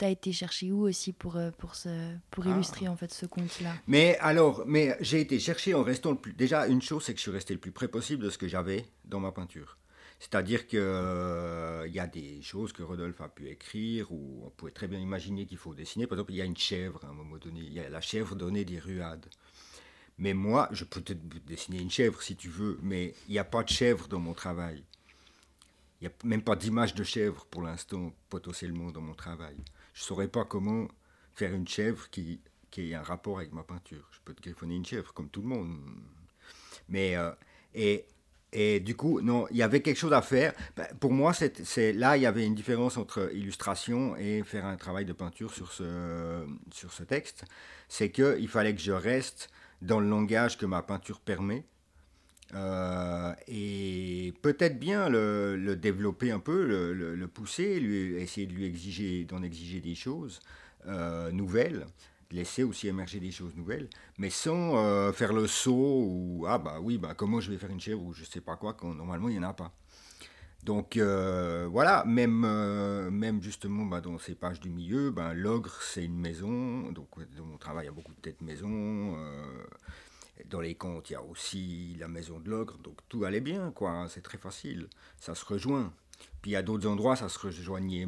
[0.00, 1.88] été chercher où aussi pour, euh, pour, ce,
[2.30, 2.50] pour Ah.
[2.50, 3.74] illustrer en fait ce conte-là?
[3.86, 6.32] Mais alors, mais j'ai été chercher en restant le plus.
[6.32, 8.48] Déjà, une chose, c'est que je suis resté le plus près possible de ce que
[8.48, 9.76] j'avais dans ma peinture.
[10.18, 14.86] C'est-à-dire qu'il y a des choses que Rodolphe a pu écrire, ou on pouvait très
[14.86, 16.06] bien imaginer qu'il faut dessiner.
[16.06, 17.60] Par exemple, il y a une chèvre à un moment donné.
[17.60, 19.26] Il y a la chèvre donnée des ruades.
[20.18, 23.44] Mais moi, je peux te dessiner une chèvre si tu veux, mais il n'y a
[23.44, 24.84] pas de chèvre dans mon travail.
[26.00, 29.56] Il n'y a même pas d'image de chèvre pour l'instant, potentiellement, dans mon travail.
[29.92, 30.88] Je ne saurais pas comment
[31.34, 34.08] faire une chèvre qui, qui ait un rapport avec ma peinture.
[34.12, 35.76] Je peux te griffonner une chèvre, comme tout le monde.
[36.88, 37.30] Mais, euh,
[37.74, 38.06] et,
[38.52, 40.54] et du coup, non, il y avait quelque chose à faire.
[40.76, 44.76] Ben, pour moi, c'est, là, il y avait une différence entre illustration et faire un
[44.76, 47.44] travail de peinture sur ce, sur ce texte.
[47.88, 49.50] C'est qu'il fallait que je reste
[49.82, 51.64] dans le langage que ma peinture permet.
[52.54, 59.24] Euh, et peut-être bien le, développer un peu, le, pousser, lui, essayer de lui exiger,
[59.24, 60.40] d'en exiger des choses
[60.86, 61.86] euh, nouvelles,
[62.30, 66.78] laisser aussi émerger des choses nouvelles, mais sans euh, faire le saut ou ah bah
[66.80, 69.28] oui bah comment je vais faire une chèvre ou je sais pas quoi quand normalement
[69.28, 69.72] il y en a pas.
[70.64, 72.40] Donc euh, voilà, même,
[73.10, 77.44] même justement bah, dans ces pages du milieu, bah, l'ogre c'est une maison, donc dans
[77.44, 79.16] mon travail il y a beaucoup de têtes maison.
[80.48, 83.72] Dans les contes, il y a aussi la maison de l'ogre, donc tout allait bien,
[83.72, 84.06] quoi.
[84.08, 85.92] C'est très facile, ça se rejoint.
[86.42, 88.06] Puis a d'autres endroits, ça se rejoignait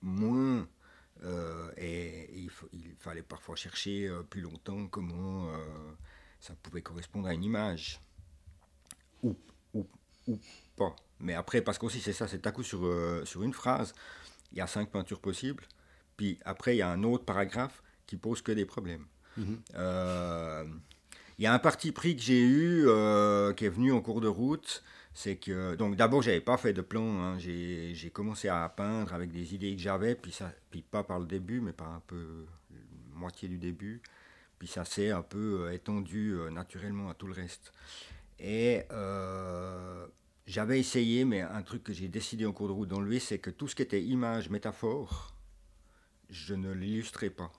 [0.00, 0.66] moins,
[1.22, 5.56] euh, et, et il, il, fallait parfois chercher euh, plus longtemps comment euh,
[6.40, 8.00] ça pouvait correspondre à une image,
[9.22, 9.36] ou,
[9.74, 9.86] ou,
[10.26, 10.38] ou
[10.76, 10.96] pas.
[11.18, 12.80] Mais après, parce qu'aussi c'est ça, c'est à coup sur,
[13.26, 13.94] sur une phrase,
[14.52, 15.64] il y a cinq peintures possibles.
[16.16, 19.06] Puis après, il y a un autre paragraphe qui pose que des problèmes.
[19.74, 20.64] Euh,
[21.40, 24.20] Il y a un parti pris que j'ai eu, euh, qui est venu en cours
[24.20, 27.38] de route, c'est que donc d'abord j'avais pas fait de plan, hein.
[27.38, 31.72] j'ai commencé à peindre avec des idées que j'avais, puis pas par le début, mais
[31.72, 34.02] par un peu la moitié du début,
[34.58, 37.72] puis ça s'est un peu euh, étendu euh, naturellement à tout le reste.
[38.38, 40.06] Et euh,
[40.46, 43.48] j'avais essayé, mais un truc que j'ai décidé en cours de route d'enlever, c'est que
[43.48, 45.34] tout ce qui était image, métaphore,
[46.28, 47.50] je ne l'illustrais pas.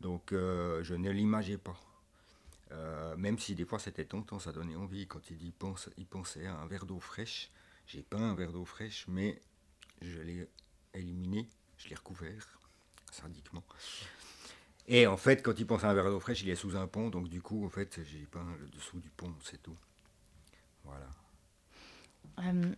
[0.00, 1.78] Donc euh, je ne l'imageais pas.
[2.72, 5.06] Euh, même si des fois c'était tentant, ça donnait envie.
[5.06, 7.50] Quand il, y pense, il pensait à un verre d'eau fraîche,
[7.86, 9.40] j'ai pas un verre d'eau fraîche, mais
[10.00, 10.48] je l'ai
[10.94, 12.60] éliminé, je l'ai recouvert,
[13.10, 13.64] sadiquement.
[14.86, 16.86] Et en fait, quand il pense à un verre d'eau fraîche, il est sous un
[16.86, 19.76] pont, donc du coup, en fait, j'ai peint le dessous du pont, c'est tout.
[20.84, 21.08] Voilà.
[22.40, 22.74] Euh,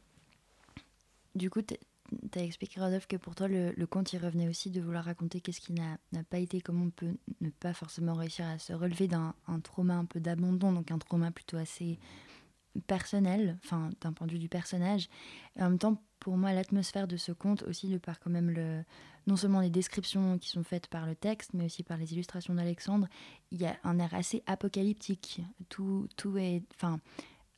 [1.34, 1.62] du coup,
[2.30, 5.40] tu as expliqué, Rodolphe, que pour toi, le, conte, il revenait aussi de vouloir raconter
[5.40, 5.98] qu'est-ce qui n'a
[6.30, 9.94] pas été, comment on peut ne pas forcément réussir à se relever d'un un trauma
[9.94, 11.98] un peu d'abandon, donc un trauma plutôt assez
[12.86, 15.08] personnel, enfin, d'un point de vue du personnage.
[15.56, 18.50] Et en même temps, pour moi, l'atmosphère de ce conte, aussi de par quand même
[18.50, 18.84] le,
[19.26, 22.54] non seulement les descriptions qui sont faites par le texte, mais aussi par les illustrations
[22.54, 23.08] d'Alexandre,
[23.50, 25.42] il y a un air assez apocalyptique.
[25.68, 27.00] Tout, tout est, enfin,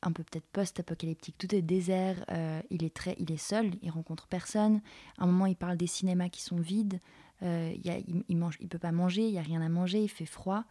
[0.05, 1.35] un peu peut-être post-apocalyptique.
[1.37, 2.23] Tout est désert.
[2.31, 3.71] euh, il est très, il est seul.
[3.81, 4.81] Il rencontre personne.
[5.17, 6.99] À un moment, il parle des cinémas qui sont vides.
[7.43, 9.27] euh, il, y a- il, mange, il peut pas manger.
[9.27, 10.01] Il y a rien à manger.
[10.03, 10.63] Il fait froid.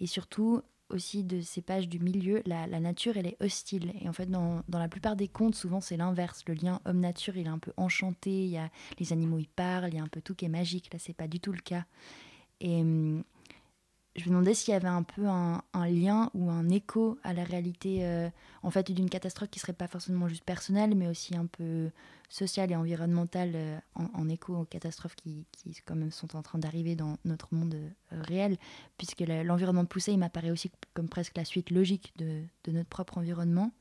[0.00, 3.92] Et surtout aussi de ces pages du milieu, la, nature, elle est hostile.
[4.00, 6.44] Et en fait, dans, dans la plupart des contes, souvent, c'est l'inverse.
[6.46, 8.30] Le lien homme-nature, il est un peu enchanté.
[8.44, 9.88] Il y a les animaux, ils parlent.
[9.88, 10.92] Il y a un peu tout qui est magique.
[10.92, 11.84] Là, c'est pas du tout le cas.
[12.62, 13.24] Hum,
[14.14, 17.44] je me demandais s'il y avait un peu un, lien ou un écho à la
[17.44, 18.28] réalité, euh,
[18.62, 21.90] en fait, d'une catastrophe qui serait pas forcément juste personnelle, mais aussi un peu
[22.28, 26.58] sociale et environnementale, euh, en, écho aux catastrophes qui, qui, quand même sont en train
[26.58, 28.58] d'arriver dans notre monde euh, réel,
[28.98, 32.90] puisque l'environnement de Poussey, il m'apparaît aussi comme presque la suite logique de, de notre
[32.90, 33.72] propre environnement.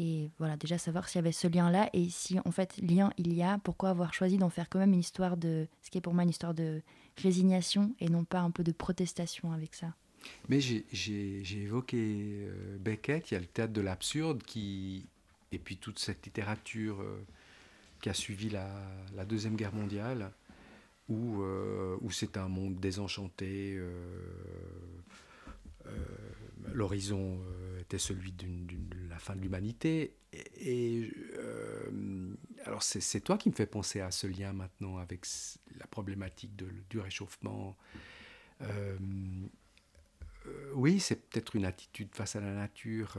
[0.00, 3.34] Et voilà, déjà savoir s'il y avait ce lien-là et si en fait lien il
[3.34, 6.00] y a, pourquoi avoir choisi d'en faire quand même une histoire de, ce qui est
[6.00, 6.82] pour moi une histoire de
[7.18, 9.94] résignation et non pas un peu de protestation avec ça.
[10.48, 10.84] Mais j'ai-
[11.62, 15.06] évoqué euh, Beckett, il y a le théâtre de l'absurde qui
[15.52, 17.24] et puis toute cette littérature euh,
[18.02, 18.68] qui a suivi la,
[19.16, 20.30] la Deuxième Guerre mondiale,
[21.08, 23.80] où, euh, où c'est un monde désenchanté.
[26.72, 28.46] L'horizon euh, était celui de
[29.08, 30.14] la fin de l'humanité.
[30.32, 35.26] Et, euh, alors c'est toi qui me fais penser à ce lien maintenant avec
[35.78, 36.54] la problématique
[36.90, 37.76] du réchauffement.
[38.62, 38.96] Euh,
[40.74, 43.18] oui, c'est peut-être une attitude face à la nature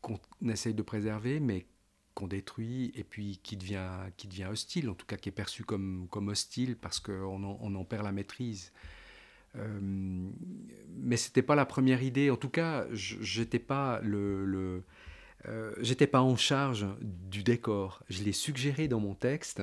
[0.00, 1.66] qu'on essaye de préserver, mais
[2.14, 6.76] qu'on détruit et puis qui devient, hostile, en tout cas qui est perçu comme, hostile
[6.76, 8.72] parce qu'on en, on en perd la maîtrise.
[9.56, 9.80] Euh,
[10.96, 12.30] mais c'était pas la première idée.
[12.30, 14.80] En tout cas, j'étais pas euh,
[16.10, 18.02] pas en charge du décor.
[18.08, 19.62] Je l'ai suggéré dans mon texte,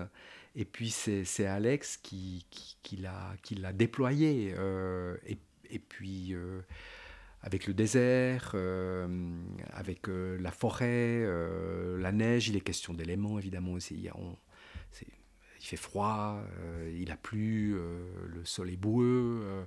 [0.56, 2.46] et puis c'est Alex qui,
[2.98, 4.54] l'a déployé.
[4.58, 5.18] euh,
[5.72, 6.36] et, puis
[7.42, 8.56] avec le désert,
[9.72, 11.26] avec la forêt,
[11.98, 14.10] la neige, il est question d'éléments évidemment aussi.
[15.60, 19.66] Il fait froid, euh, il a plu, euh, le sol est boueux,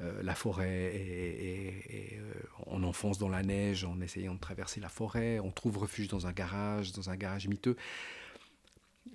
[0.00, 2.20] euh, la forêt est,
[2.66, 6.26] on enfonce dans la neige en essayant de traverser la forêt, on trouve refuge dans
[6.26, 7.76] un garage, dans un garage miteux.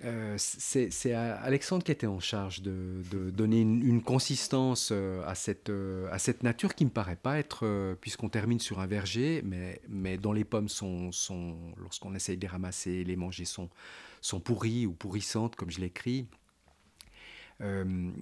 [0.04, 6.08] Euh, c'est Alexandre qui était en charge de, donner une, consistance euh, à cette, euh,
[6.12, 10.16] à cette nature qui me paraît pas être, puisqu'on termine sur un verger, mais, mais
[10.16, 11.10] dont les pommes sont,
[11.78, 13.70] lorsqu'on essaye de les ramasser, les manger, sont,
[14.44, 16.26] pourries ou pourrissantes, comme je l'écris.
[17.60, 18.12] Euh,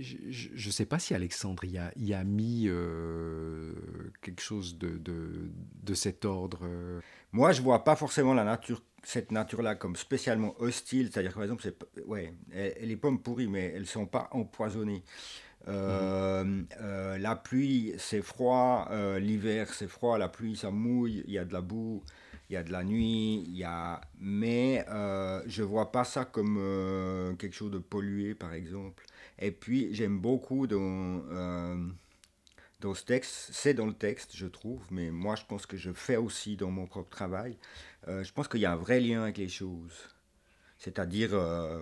[0.00, 2.70] je ne sais pas si Alexandre y a, mis
[4.22, 6.66] quelque chose de, de, cet ordre.
[7.32, 11.10] Moi, je vois pas forcément la nature, cette nature-là comme spécialement hostile.
[11.12, 11.64] C'est-à-dire que, par exemple,
[12.06, 15.02] ouais, elle- les pommes pourries, mais elles sont pas empoisonnées.
[15.68, 18.88] Euh, euh, la pluie, c'est froid.
[18.90, 20.18] euh, l'hiver, c'est froid.
[20.18, 21.22] La pluie, ça mouille.
[21.26, 22.02] Il y a de la boue.
[22.50, 23.44] Il y a de la nuit.
[23.46, 24.00] Il y a...
[24.20, 24.84] Mais
[25.46, 29.04] je vois pas ça comme quelque chose de pollué, par exemple.
[29.38, 31.22] Et puis, j'aime beaucoup dans...
[32.82, 35.92] dans ce texte, c'est dans le texte, je trouve, mais moi je pense que je
[35.92, 37.56] fais aussi dans mon propre travail.
[38.08, 39.94] Euh, je pense qu'il y a un vrai lien avec les choses.
[40.78, 41.80] C'est-à-dire, euh,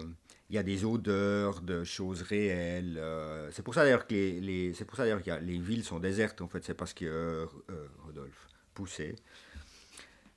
[0.50, 2.98] il y a des odeurs de choses réelles.
[2.98, 6.62] euh, c'est pour ça d'ailleurs que les, villes sont désertes en fait.
[6.64, 7.48] C'est parce que
[8.04, 8.50] Rodolphe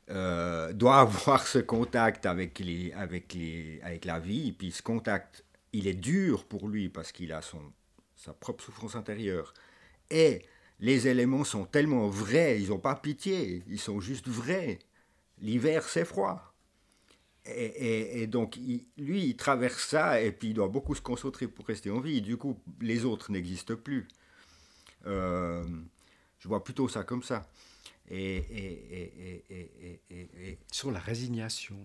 [0.10, 6.46] euh, doit avoir ce contact avec, la vie, et puis ce contact, il est dur
[6.46, 7.42] pour lui parce qu'il a
[8.16, 9.54] sa propre souffrance intérieure.
[10.10, 10.42] Et
[10.80, 14.80] les éléments sont tellement vrais, ils n'ont pas pitié, ils sont juste vrais.
[15.40, 16.54] L'hiver, c'est froid.
[17.46, 21.02] Et, et- et donc, il- lui, il traverse ça, et puis il doit beaucoup se
[21.02, 22.22] concentrer pour rester en vie.
[22.22, 24.08] Du coup, les autres n'existent plus.
[25.06, 25.66] Euh,
[26.40, 27.50] je vois plutôt ça comme ça.
[28.10, 31.76] Et, et- et- et- et- et- et- et- Sur la résignation.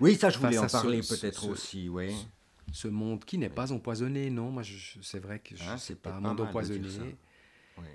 [0.00, 2.14] Oui, ça, je voulais en parler peut-être aussi, oui.
[2.72, 4.50] Ce monde qui n'est pas empoisonné, non?
[4.50, 4.62] Moi,
[5.02, 7.16] c'est vrai que je Hein, c'est c'est pas un monde empoisonné.
[7.78, 7.86] Oui.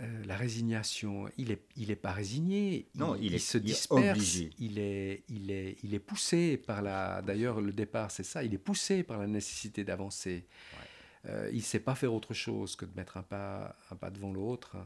[0.00, 2.86] Euh, la résignation, il est, il est pas résigné.
[2.96, 4.36] Non, il est- se il disperse.
[4.58, 7.22] Il est, il est, il est poussé par la.
[7.22, 8.44] D'ailleurs, le départ, c'est ça.
[8.44, 10.46] Il est poussé par la nécessité d'avancer.
[11.26, 14.32] Euh, il sait pas faire autre chose que de mettre un pas, un pas devant
[14.32, 14.76] l'autre.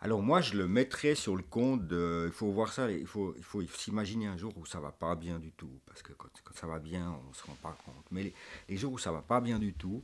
[0.00, 2.24] Alors moi, je le mettrais sur le compte de...
[2.26, 5.14] Il faut voir ça, il faut, il faut s'imaginer un jour où ça va pas
[5.16, 5.80] bien du tout.
[5.86, 8.04] Parce que quand, quand ça va bien, on se rend pas compte.
[8.10, 8.34] Mais les,
[8.68, 10.02] les jours où ça va pas bien du tout,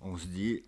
[0.00, 0.62] on se dit,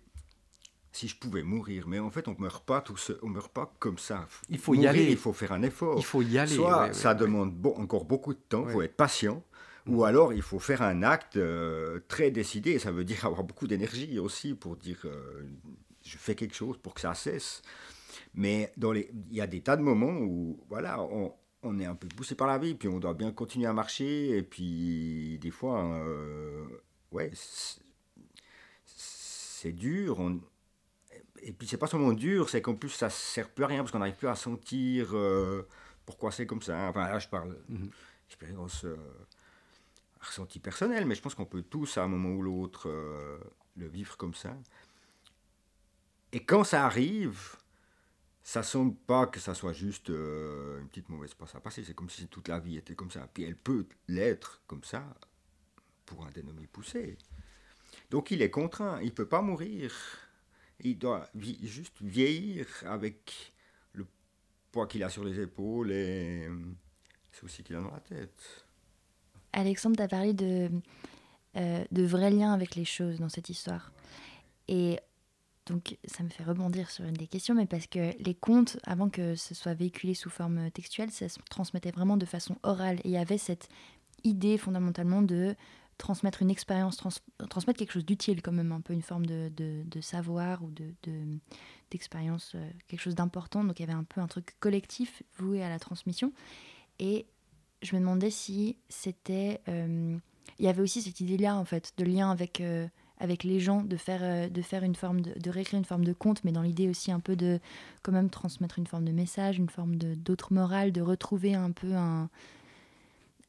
[0.91, 1.87] si je pouvais mourir.
[1.87, 4.27] Mais en fait, on meurt pas tout seul, on meurt pas comme ça.
[4.49, 5.09] Il faut y aller.
[5.11, 5.95] Il faut faire un effort.
[5.97, 6.53] Il faut y aller.
[6.55, 7.15] Soit ouais, ouais, ça ouais.
[7.19, 9.43] demande encore beaucoup de temps, il faut être patient,
[9.87, 13.67] ou alors il faut faire un acte euh, très décidé, ça veut dire avoir beaucoup
[13.67, 15.43] d'énergie aussi pour dire euh,
[16.03, 17.61] je fais quelque chose pour que ça cesse.
[18.33, 21.85] Mais dans les, il y a des tas de moments où voilà, on, on est
[21.85, 25.37] un peu poussé par la vie, puis on doit bien continuer à marcher, et puis
[25.41, 26.65] des fois, euh,
[27.11, 27.81] ouais, c'est-
[28.85, 30.19] c'est dur.
[30.19, 30.39] On,
[31.41, 33.91] et puis c'est pas seulement dur, c'est qu'en plus ça sert plus à rien parce
[33.91, 35.67] qu'on n'arrive plus à sentir euh,
[36.05, 36.89] pourquoi c'est comme ça.
[36.89, 37.89] Enfin là je parle Mhm.
[38.27, 38.95] expérience euh,
[40.19, 43.37] ressenti personnel, mais je pense qu'on peut tous à un moment ou l'autre euh,
[43.75, 44.55] le vivre comme ça.
[46.31, 47.57] Et quand ça arrive,
[48.43, 51.83] ça semble pas que ça soit juste euh, une petite mauvaise passe à passer.
[51.83, 53.27] C'est comme si toute la vie était comme ça.
[53.33, 55.03] Puis elle peut l'être comme ça
[56.05, 57.17] pour un dénommé poussé.
[58.09, 59.93] Donc il est contraint, il peut pas mourir.
[60.83, 63.53] Il doit juste vieillir avec
[63.93, 64.05] le
[64.71, 66.55] poids qu'il a sur les épaules et euh,
[67.31, 68.65] c'est aussi qu'il a dans la tête.
[69.53, 70.69] Alexandre, tu as parlé de,
[71.57, 73.91] euh, de vrais liens avec les choses dans cette histoire.
[74.67, 74.99] Et
[75.65, 79.09] donc, ça me fait rebondir sur une des questions, mais parce que les contes, avant
[79.09, 82.99] que ce soit véhiculé sous forme textuelle, ça se transmettait vraiment de façon orale.
[83.03, 83.69] Et il y avait cette
[84.23, 85.55] idée fondamentalement de
[86.01, 89.51] transmettre une expérience, trans- transmettre quelque chose d'utile, quand même, un peu une forme de,
[90.01, 91.39] savoir ou de- de-
[91.91, 93.63] d'expérience, euh, quelque chose d'important.
[93.63, 96.33] Donc, il y avait un peu un truc collectif voué à la transmission.
[96.99, 97.25] Et
[97.81, 99.61] je me demandais si c'était.
[99.67, 100.17] euh,
[100.59, 102.87] il y avait aussi cette idée-là, en fait, de lien avec, euh,
[103.43, 106.89] les gens, de faire, une forme de, réécrire une forme de conte, mais dans l'idée
[106.89, 107.59] aussi un peu de
[108.01, 111.93] quand même transmettre une forme de message, une forme d'autre morale, de retrouver un peu
[111.93, 112.29] un.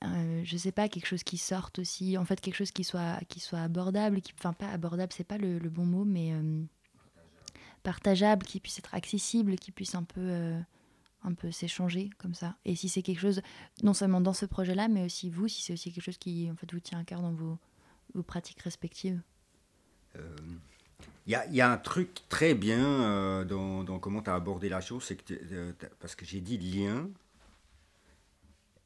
[0.03, 3.19] Un- je sais pas, quelque chose qui sorte aussi, en fait, quelque chose qui soit,
[3.29, 6.63] qui soit abordable, qui, enfin, pas abordable, c'est pas le, bon mot, mais euh,
[7.83, 10.21] partageable, qui puisse être accessible, qui puisse un peu.
[10.21, 10.61] euh,
[11.37, 12.57] peu s'échanger comme ça.
[12.65, 13.43] Et si c'est quelque chose,
[13.85, 16.57] non seulement dans ce projet-là, mais aussi vous, si c'est aussi quelque chose qui en
[16.57, 17.59] fait vous tient à cœur dans vos,
[18.15, 19.21] vos pratiques respectives.
[20.17, 20.37] Euh,
[21.27, 24.31] Il y, a, il y a un truc très bien euh, dans, dans comment tu
[24.31, 27.09] as abordé la chose, c'est que euh, parce que j'ai dit lien,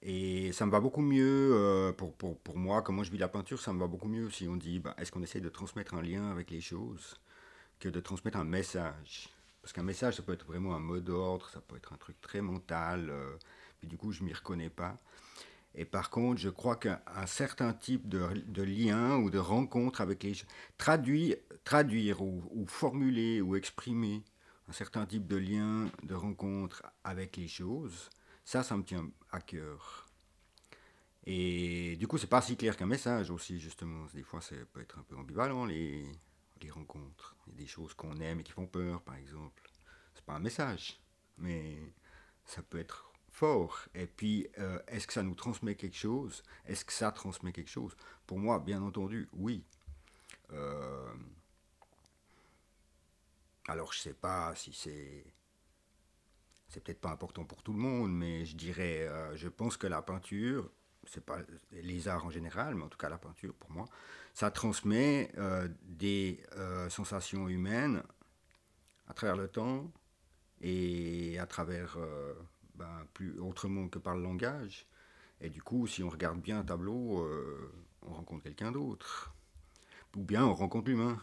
[0.08, 3.26] et ça me va beaucoup mieux euh, pour, pour, pour moi, comment je vis la
[3.26, 5.94] peinture, ça me va beaucoup mieux si on dit bah, est-ce qu'on essaie de transmettre
[5.94, 7.16] un lien avec les choses
[7.80, 9.28] que de transmettre un message?
[9.60, 12.20] Parce qu'un message, ça peut être vraiment un mot d'ordre, ça peut être un truc
[12.20, 13.36] très mental, euh,
[13.80, 14.96] puis du coup, je m'y reconnais pas.
[15.74, 20.00] Et par contre, je crois qu'un un certain type de, de lien ou de rencontre
[20.02, 20.46] avec les gens,
[20.78, 24.22] traduire, traduire ou formuler ou exprimer
[24.68, 28.08] un certain type de lien, de rencontre avec les choses,
[28.46, 30.06] ça, ça me tient à cœur.
[31.24, 34.06] Et du coup, c'est pas si clair qu'un message aussi, justement.
[34.14, 36.06] Des fois, ça peut être un peu ambivalent, les,
[36.62, 37.36] les rencontres.
[37.46, 39.68] Il y a des choses qu'on aime et qui font peur, par exemple.
[40.14, 41.00] C'est pas un message,
[41.38, 41.76] mais
[42.44, 43.80] ça peut être fort.
[43.94, 46.44] Et puis, euh, est-ce que ça nous transmet quelque chose?
[46.66, 47.96] Est-ce que ça transmet quelque chose?
[48.28, 49.64] Pour moi, bien entendu, oui.
[50.52, 51.12] Euh,
[53.66, 55.24] alors, je sais pas si c'est.
[56.68, 59.86] C'est peut-être pas important pour tout le monde, mais je dirais, euh, je pense que
[59.86, 60.70] la peinture,
[61.04, 61.38] c'est pas
[61.70, 63.86] les arts en général, mais en tout cas la peinture pour moi,
[64.34, 68.02] ça transmet euh, des euh, sensations humaines
[69.06, 69.92] à travers le temps
[70.60, 71.96] et à travers
[72.74, 74.86] ben, plus autrement que par le langage.
[75.40, 77.28] Et du coup, si on regarde bien un tableau,
[78.02, 79.34] on rencontre quelqu'un d'autre.
[80.16, 81.20] Ou bien on rencontre l'humain.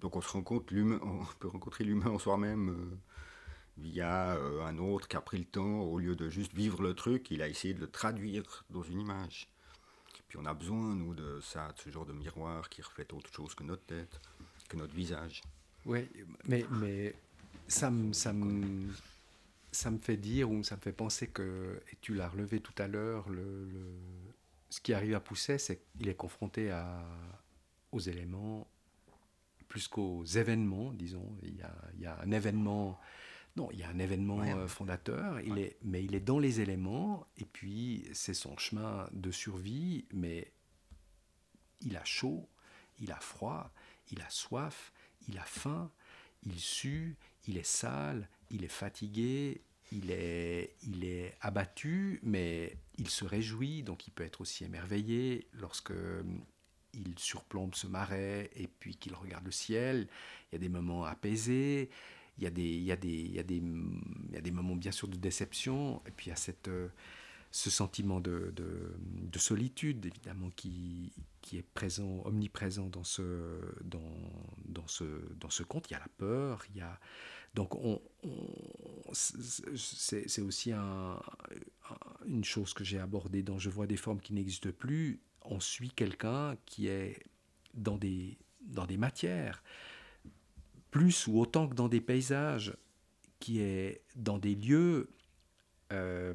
[0.00, 2.98] Donc on se rencontre l'humain, on peut rencontrer l'humain en soi-même
[3.78, 6.82] euh, via euh, un autre qui a pris le temps, au lieu de juste vivre
[6.82, 9.48] le truc, il a essayé de le traduire dans une image.
[10.28, 13.32] Puis on a besoin, nous, de ça, de ce genre de miroir qui reflète autre
[13.32, 14.20] chose que notre tête,
[14.68, 15.42] que notre visage.
[15.86, 16.08] Oui,
[16.44, 17.14] mais, mais
[17.66, 18.88] ça me, ça, me,
[19.72, 22.74] ça me fait dire ou ça me fait penser que, et tu l'as relevé tout
[22.78, 23.68] à l'heure, le-
[24.70, 27.02] ce qui arrive à Pousset, c'est qu'il est confronté à,
[27.90, 28.68] aux éléments
[29.66, 31.36] plus qu'aux événements, disons.
[31.42, 32.98] Il y, a, il y a un événement,
[33.58, 34.52] non, il y a un événement Ouais.
[34.54, 39.08] euh, fondateur, il est, mais il est dans les éléments, et puis c'est son chemin
[39.12, 40.52] de survie, mais
[41.80, 42.48] il a chaud,
[43.00, 43.70] il a froid,
[44.12, 44.92] il a soif,
[45.28, 45.90] il a faim,
[46.44, 53.08] il sue, il est sale, il est fatigué, il est, il est abattu, mais il
[53.08, 56.44] se réjouit, donc il peut être aussi émerveillé lorsque hum,
[56.94, 60.08] il surplombe ce marais et puis qu'il regarde le ciel.
[60.50, 61.90] Il y a des moments apaisés,
[62.38, 64.40] il y a des, il y a des, il y a des, il y a
[64.40, 66.88] des moments bien sûr de déception, et puis il y a cette, euh,
[67.50, 68.94] ce sentiment de, de,
[69.32, 73.22] de solitude, évidemment, qui, qui est présent, omniprésent dans ce,
[73.84, 74.00] dans,
[74.66, 75.04] dans, ce,
[75.40, 75.90] dans ce conte.
[75.90, 76.98] Il y a la peur, il y a...
[77.54, 81.18] Donc, on, on- c'est aussi un-
[82.26, 85.20] une chose que j'ai abordée dans Je vois des formes qui n'existent plus.
[85.42, 87.22] On suit quelqu'un qui est
[87.74, 89.62] dans des, dans des matières,
[90.90, 92.76] plus ou autant que dans des paysages,
[93.40, 95.08] qui est dans des lieux
[95.92, 96.34] euh,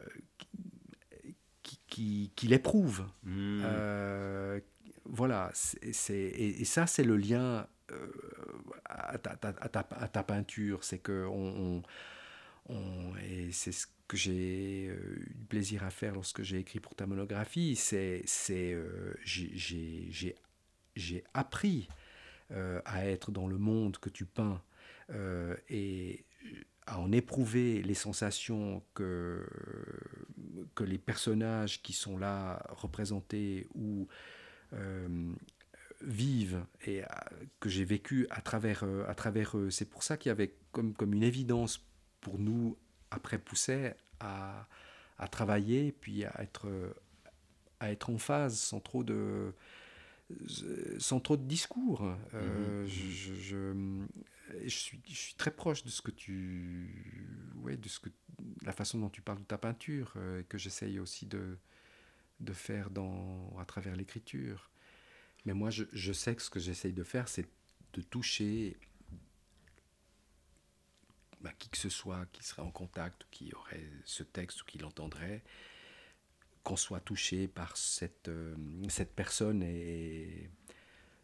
[0.00, 0.06] euh,
[1.62, 3.06] qui, qui, qui l'éprouve.
[3.22, 3.62] Hmm.
[3.64, 4.60] Euh,
[5.04, 8.06] voilà, c'est, et, et ça, c'est le lien euh,
[8.84, 10.84] à, ta, à ta- à ta peinture.
[10.84, 11.78] C'est que on,
[12.68, 16.94] on- on- et c'est ce que j'ai eu plaisir à faire lorsque j'ai écrit pour
[16.94, 17.76] ta monographie.
[17.76, 18.76] C'est, c'est,
[19.24, 20.36] j'ai, j'ai- j'ai-
[20.96, 21.88] j'ai appris
[22.84, 24.60] à être dans le monde que tu peins
[25.12, 26.24] euh, et
[26.86, 29.46] à en éprouver les sensations que,
[30.74, 34.08] que les personnages qui sont là représentés ou
[34.72, 35.32] euh,
[36.02, 37.06] vivent et euh,
[37.60, 39.70] que j'ai vécu à travers, euh, à travers eux.
[39.70, 41.86] C'est pour ça qu'il y avait comme, comme une évidence
[42.20, 42.76] pour nous,
[43.10, 44.66] après Pousset, à,
[45.18, 46.92] à travailler, puis à être, euh,
[47.78, 49.52] à être en phase sans trop de,
[50.98, 52.16] sans trop de discours.
[52.34, 54.06] Euh, je, je- je-
[54.64, 58.08] je suis, je suis très proche de ce que tu, ouais, de ce que,
[58.62, 61.56] la façon dont tu parles de ta peinture, euh, que j'essaye aussi de,
[62.40, 64.70] de faire dans, à travers l'écriture.
[65.46, 67.48] Mais moi, je, sais que ce que j'essaye de faire, c'est
[67.94, 68.76] de toucher
[71.40, 74.78] bah, qui que ce soit qui serait en contact, qui aurait ce texte ou qui
[74.78, 75.42] l'entendrait,
[76.70, 78.54] qu'on soit touché par cette, euh,
[78.88, 80.48] cette personne est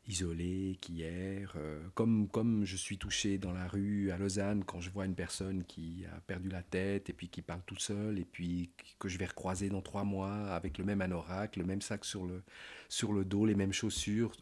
[0.09, 4.80] isolée, qui erre, euh, comme, comme je suis touché dans la rue à Lausanne quand
[4.80, 8.18] je vois une personne qui a perdu la tête et puis qui parle tout seul
[8.18, 11.80] et puis que je vais recroiser dans trois mois avec le même anorak, le même
[11.80, 12.42] sac sur le,
[12.88, 14.32] sur le dos, les mêmes chaussures.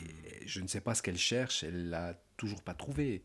[0.00, 3.22] Et je ne sais pas ce qu'elle cherche, elle l'a toujours pas trouvé.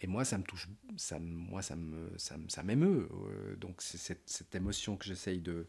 [0.00, 3.08] Et moi, ça me touche, ça, moi, ça me, ça, ça m'émeut.
[3.12, 5.66] Euh, donc, c'est cette, cette émotion que j'essaye de,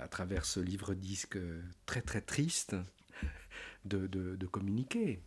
[0.00, 2.76] à travers ce livre-disque euh, très très triste,
[3.84, 5.22] de, de, communiquer.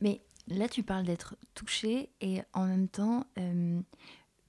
[0.00, 3.80] Mais là, tu parles d'être touché et en même temps, euh,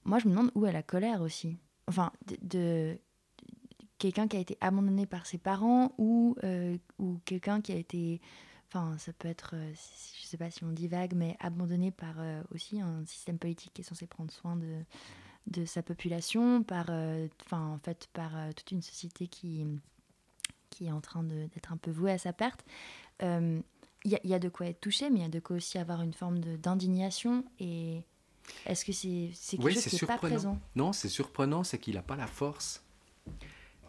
[0.04, 1.58] moi, je me demande où est la colère aussi.
[1.86, 2.12] Enfin,
[2.42, 2.98] de,
[3.98, 8.20] quelqu'un qui a été abandonné par ses parents ou, euh, ou quelqu'un qui a été.
[8.68, 9.72] Enfin, ça peut être, euh,
[10.20, 12.16] je sais pas si on dit vague, mais abandonné par
[12.54, 14.82] aussi un système politique qui est censé prendre soin de,
[15.46, 19.64] de sa population, par, euh, enfin, en fait, par euh, toute une société qui,
[20.70, 22.64] qui est en train d'être un peu vouée à sa perte.
[23.22, 23.60] Euh,
[24.04, 25.40] il y, a- il y a de quoi être touché, mais il y a de
[25.40, 27.44] quoi aussi avoir une forme d'indignation.
[27.60, 28.02] Et
[28.66, 30.58] est-ce que c'est c'est quelque Oui, chose qui n'est pas présent?
[30.74, 32.82] Non, c'est surprenant, c'est qu'il n'a pas la force.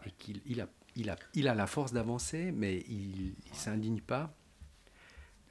[0.06, 4.02] Et qu'il il a, il a, il a la force d'avancer, mais il ne s'indigne
[4.02, 4.34] pas.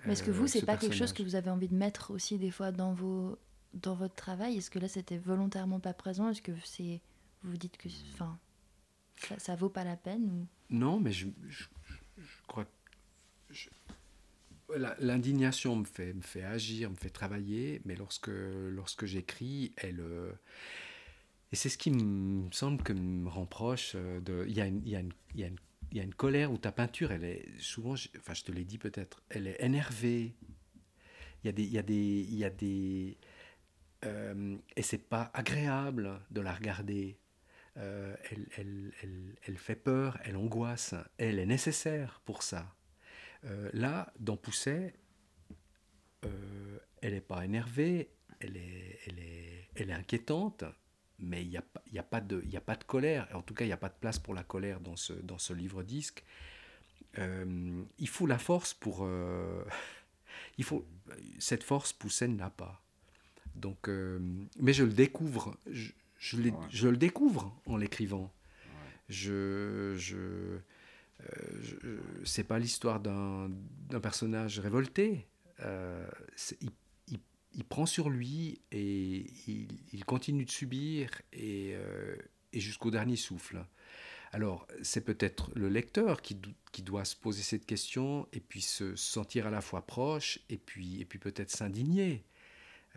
[0.04, 1.74] Mais est-ce que euh, vous, c'est ce pas quelque chose que vous avez envie de
[1.76, 3.38] mettre aussi des fois dans, vos,
[3.74, 6.28] dans votre travail Est-ce que là, c'était volontairement pas présent?
[6.30, 7.00] Est-ce que c'est
[7.42, 8.38] vous dites que enfin,
[9.16, 10.46] ça, ça vaut pas la peine.
[10.70, 11.64] Non, mais je, je,
[12.18, 12.70] je- crois que
[13.50, 13.68] je-
[15.00, 20.00] l'indignation me fait, me fait agir, me fait travailler, mais lorsque, lorsque j'écris, elle.
[20.00, 20.32] euh,
[21.50, 23.92] et c'est ce qui me semble que me rend proche.
[23.96, 25.40] euh, de- Il y, a une- il y, a une- il
[25.98, 29.22] y, a colère où ta peinture, elle est souvent, enfin je te l'ai dit peut-être,
[29.28, 30.34] elle est énervée.
[31.44, 31.64] Il y a des.
[31.64, 33.18] Il y a des, il y a des
[34.04, 37.18] euh, et c'est pas agréable de la regarder.
[37.78, 42.74] Euh, elle, elle, elle, elle fait peur, elle angoisse, elle est nécessaire pour ça.
[43.44, 44.94] Euh, là, dans Pousset,
[46.24, 50.64] euh, elle n'est pas énervée, elle est, elle est, elle est inquiétante,
[51.18, 53.28] mais il n'y a, y a, pas de- a pas de colère.
[53.34, 55.38] En tout cas, il n'y a pas de place pour la colère dans ce, dans
[55.38, 56.24] ce livre-disque.
[57.18, 59.06] Il faut la force pour...
[60.58, 60.86] il faut,
[61.38, 62.82] cette force, Poussin ne l'a pas.
[63.54, 64.18] Donc, euh,
[64.58, 65.56] mais je le découvre.
[65.70, 66.66] Je, je, l'ai- Ouais.
[66.70, 68.32] je le découvre en l'écrivant.
[69.08, 70.58] Je, je, euh,
[71.60, 73.50] je- c'est pas l'histoire d'un,
[74.00, 75.26] personnage révolté.
[75.60, 76.08] Euh,
[76.60, 76.70] il,
[77.08, 77.18] il-
[77.54, 81.74] il prend sur lui et il, il continue de subir et,
[82.52, 83.64] et jusqu'au dernier souffle.
[84.34, 86.38] Alors, c'est peut-être le lecteur qui,
[86.82, 91.02] doit se poser cette question et puis se sentir à la fois proche et puis,
[91.02, 92.24] et puis peut-être s'indigner.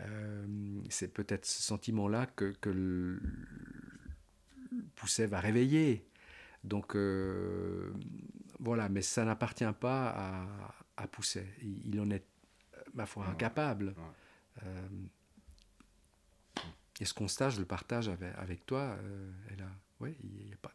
[0.00, 3.20] Euh, c'est peut-être ce sentiment-là que, que le-
[4.94, 6.06] Pousset va réveiller.
[6.64, 7.92] Donc, euh,
[8.58, 11.46] voilà, mais ça n'appartient pas à, à Pousset.
[11.62, 12.26] Il, il en est,
[12.94, 13.94] ma foi, incapable.
[13.96, 14.64] Ouais.
[14.64, 14.88] Euh,
[17.00, 18.96] et ce constat, je le partage avec, avec toi.
[19.00, 19.70] Euh, elle a,
[20.00, 20.72] ouais, il y a pas,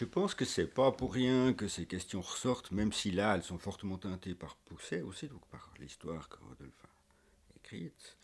[0.00, 3.42] Je pense que c'est pas pour rien que ces questions ressortent, même si là, elles
[3.42, 8.16] sont fortement teintées par Pousset aussi, donc par l'histoire que Rodolphe a écrite.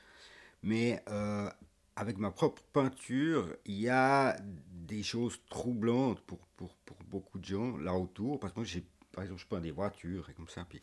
[0.63, 1.51] Mais euh,
[1.95, 4.39] avec ma propre peinture, il y a
[4.73, 8.69] des choses troublantes pour, pour, pour beaucoup de gens là autour, parce que moi,
[9.13, 10.81] par exemple, je peins des voitures et comme ça, puis,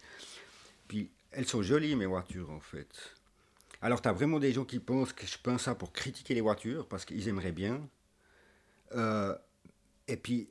[0.87, 3.15] puis elles sont jolies, mes voitures, en fait.
[3.81, 6.41] Alors, tu as vraiment des gens qui pensent que je peins ça pour critiquer les
[6.41, 7.81] voitures, parce qu'ils aimeraient bien.
[8.91, 9.35] Euh,
[10.07, 10.49] et puis,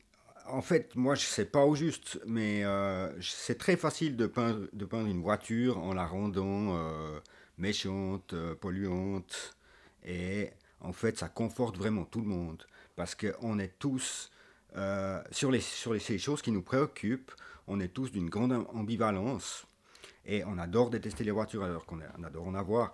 [0.48, 4.66] en fait, moi, je sais pas au juste, mais euh, c'est très facile de peindre,
[4.72, 7.20] de peindre une voiture en la rendant euh,
[7.58, 9.56] méchante, euh, polluante.
[10.04, 12.64] Et en fait, ça conforte vraiment tout le monde.
[12.96, 14.30] Parce qu'on est tous,
[15.30, 17.32] sur, les, sur ces choses qui nous préoccupent,
[17.66, 19.66] on est tous d'une grande ambivalence.
[20.26, 22.92] Et on adore détester les voitures alors qu'on adore en avoir.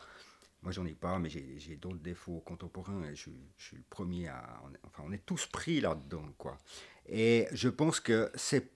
[0.63, 4.61] Moi, j'en ai pas, mais j'ai d'autres défauts contemporains et je suis le premier à.
[4.65, 6.59] on est- enfin, on est tous pris là-dedans, quoi.
[7.09, 8.71] Et je pense que c'est.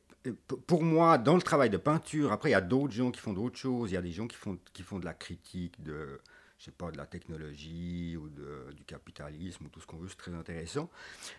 [0.68, 3.32] Pour moi, dans le travail de peinture, après, il y a d'autres gens qui font
[3.32, 3.90] d'autres choses.
[3.90, 6.20] Il y a des gens qui font, qui font de la critique de,
[6.58, 10.08] je sais pas, de la technologie ou de- du capitalisme ou tout ce qu'on veut,
[10.08, 10.88] c'est très intéressant.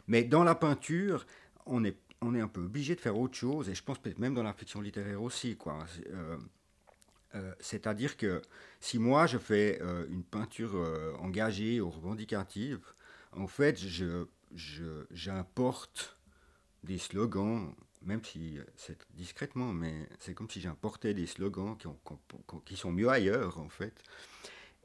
[0.07, 1.25] Mais dans la peinture,
[1.65, 4.19] on est, on est un peu obligé de faire autre chose, et je pense peut-être
[4.19, 6.37] même dans la fiction littéraire aussi, euh,
[7.35, 8.41] euh, C'est-à-dire que
[8.79, 10.75] si moi je fais euh, une peinture
[11.19, 12.79] engagée ou revendicative,
[13.31, 14.25] en fait, je,
[14.55, 16.17] je- j'importe
[16.83, 21.87] des slogans, même si euh, c'est discrètement, mais c'est comme si j'importais des slogans qui,
[21.87, 22.13] ont- qui
[22.55, 23.93] ont- qui sont mieux ailleurs, en fait.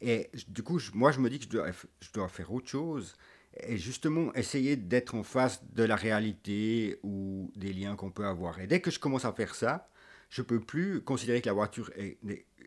[0.00, 3.14] Et du coup, moi, je me dis que je dois, faire autre chose.
[3.60, 8.60] Et justement, essayer d'être en face de la réalité ou des liens qu'on peut avoir.
[8.60, 9.88] Et dès que je commence à faire ça,
[10.30, 12.18] je peux plus considérer que la voiture est,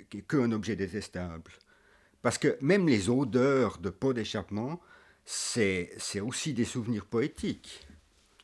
[0.09, 1.51] qu'est qu'un objet détestable.
[2.21, 4.81] Parce que même les odeurs de pot d'échappement,
[5.23, 7.87] c'est aussi des souvenirs poétiques.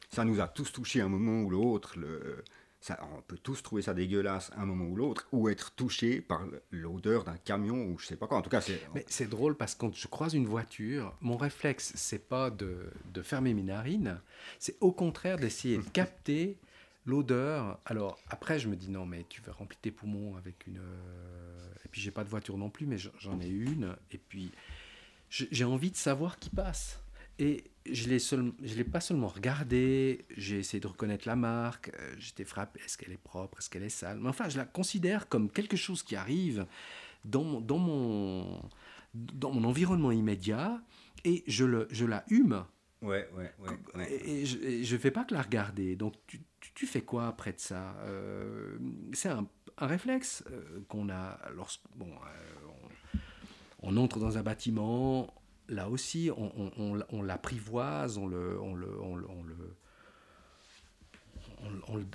[0.10, 1.98] Ça nous a tous touchés un moment ou l'autre.
[2.00, 2.44] Le,
[2.80, 6.46] ça, on peut tous trouver ça dégueulasse un moment ou l'autre, ou être touché par
[6.72, 8.38] l'odeur d'un camion ou je sais pas quoi.
[8.38, 8.80] En tout cas, c'est.
[8.96, 12.90] Mais c'est drôle parce que quand je croise une voiture, mon réflexe, c'est pas de,
[13.14, 14.22] de fermer mes narines,
[14.60, 16.58] c'est au contraire d'essayer de capter
[17.06, 17.80] l'odeur.
[17.86, 20.78] Alors après, je me dis non, mais tu vas remplir tes poumons avec une.
[20.78, 23.96] euh, Et puis j'ai pas de voiture non plus, mais j'en- ai une.
[24.12, 24.52] Et puis
[25.30, 27.00] j'ai envie de savoir qui passe.
[27.40, 31.90] Et je l'ai seul- je l'ai pas seulement regardé, j'ai essayé de reconnaître la marque,
[32.00, 34.20] euh, j'étais frappé, est-ce qu'elle est propre, est-ce qu'elle est sale?
[34.20, 36.66] Mais enfin, je la considère comme quelque chose qui arrive
[37.26, 38.62] dans mon, dans mon,
[39.14, 40.82] dans mon environnement immédiat
[41.24, 42.66] et je, le, je la hume.
[43.02, 43.70] Ouais, ouais, ouais.
[43.96, 44.12] ouais.
[44.12, 45.96] Et, et je- ne fais pas que la regarder.
[45.96, 47.96] Donc, tu, tu- tu fais quoi après de ça?
[48.02, 48.78] Euh,
[49.14, 52.10] C'est un, un réflexe euh, qu'on a lorsque bon,
[53.82, 55.32] on, on entre dans un bâtiment.
[55.70, 59.26] Là aussi, on, on- on- on l'apprivoise, on le, on le, on le,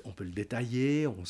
[0.05, 1.23] on peut le détailler, on,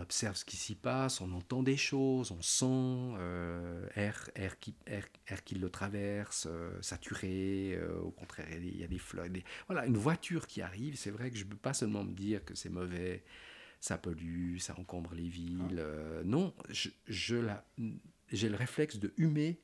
[0.00, 4.74] observe ce qui s'y passe, on entend des choses, on sent euh, air, air, qui,
[4.86, 9.28] air, air qui le traverse, euh, saturé, euh, au contraire, il y a des- fleurs.
[9.30, 12.12] des- Voilà, une voiture qui arrive, c'est vrai que je ne peux pas seulement me
[12.12, 13.24] dire que c'est mauvais,
[13.80, 15.78] ça pollue, ça encombre les villes.
[15.78, 17.64] euh, non, je, je la-
[18.32, 19.60] j'ai le réflexe de humer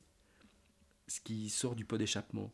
[1.13, 2.51] ce qui sort du pot d'échappement.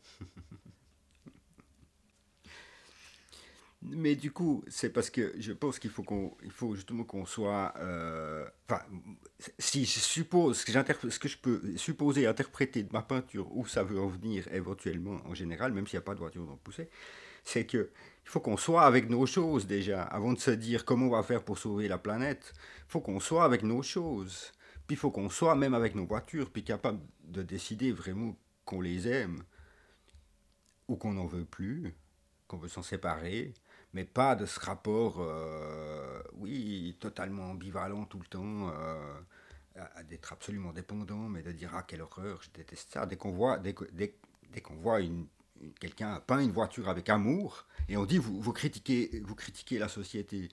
[3.82, 7.72] Mais du coup, c'est parce que je pense qu'il faut qu'on, faut justement qu'on soit,
[7.78, 8.82] euh, enfin,
[9.58, 13.66] si je suppose ce que ce que je peux supposer interpréter de ma peinture où
[13.66, 16.52] ça veut en venir éventuellement en général, même s'il n'y a pas de voiture dans
[16.52, 16.90] le poussé,
[17.42, 17.90] c'est que
[18.24, 21.22] il faut qu'on soit avec nos choses déjà avant de se dire comment on va
[21.22, 22.52] faire pour sauver la planète.
[22.80, 24.52] Il faut qu'on soit avec nos choses
[24.86, 28.36] Puis il faut qu'on soit, même avec nos voitures, puis capable de décider vraiment
[28.70, 29.42] qu'on les aime
[30.86, 31.92] ou qu'on n'en veut plus,
[32.46, 33.52] qu'on veut s'en séparer,
[33.92, 39.20] mais pas de ce rapport, euh, oui, totalement ambivalent tout le temps, euh,
[40.08, 43.06] d'être absolument dépendant, mais de dire ah quelle horreur, je déteste ça.
[43.06, 43.74] Dès qu'on voit, dès,
[44.62, 45.26] qu'on voit une-
[45.80, 49.88] quelqu'un peint une voiture avec amour, et on dit vous, vous critiquez, vous critiquez la
[49.88, 50.48] société.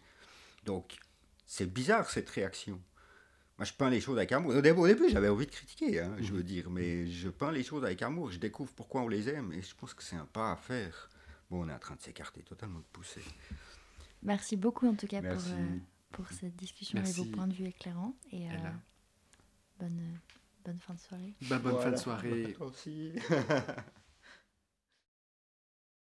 [0.66, 0.98] Donc
[1.46, 2.82] c'est bizarre cette réaction.
[3.58, 4.56] Moi, je peins les choses avec amour.
[4.56, 7.52] Au début, au début, j'avais envie de critiquer, hein, je veux dire, mais je peins
[7.52, 8.32] les choses avec amour.
[8.32, 11.10] Je découvre pourquoi on les aime, et je pense que c'est un pas à faire.
[11.50, 13.24] Bon, on est en train de s'écarter totalement de pousser.
[14.22, 15.52] Merci beaucoup en tout cas pour, Merci.
[15.54, 15.78] euh,
[16.12, 17.24] pour cette discussion et Merci.
[17.24, 18.14] vos points de vue éclairants.
[18.32, 18.54] Et euh,
[19.80, 20.20] bonne,
[20.66, 21.34] bonne fin de soirée.
[21.50, 22.56] Bah, bonne fin de soirée.
[22.60, 23.14] Aussi.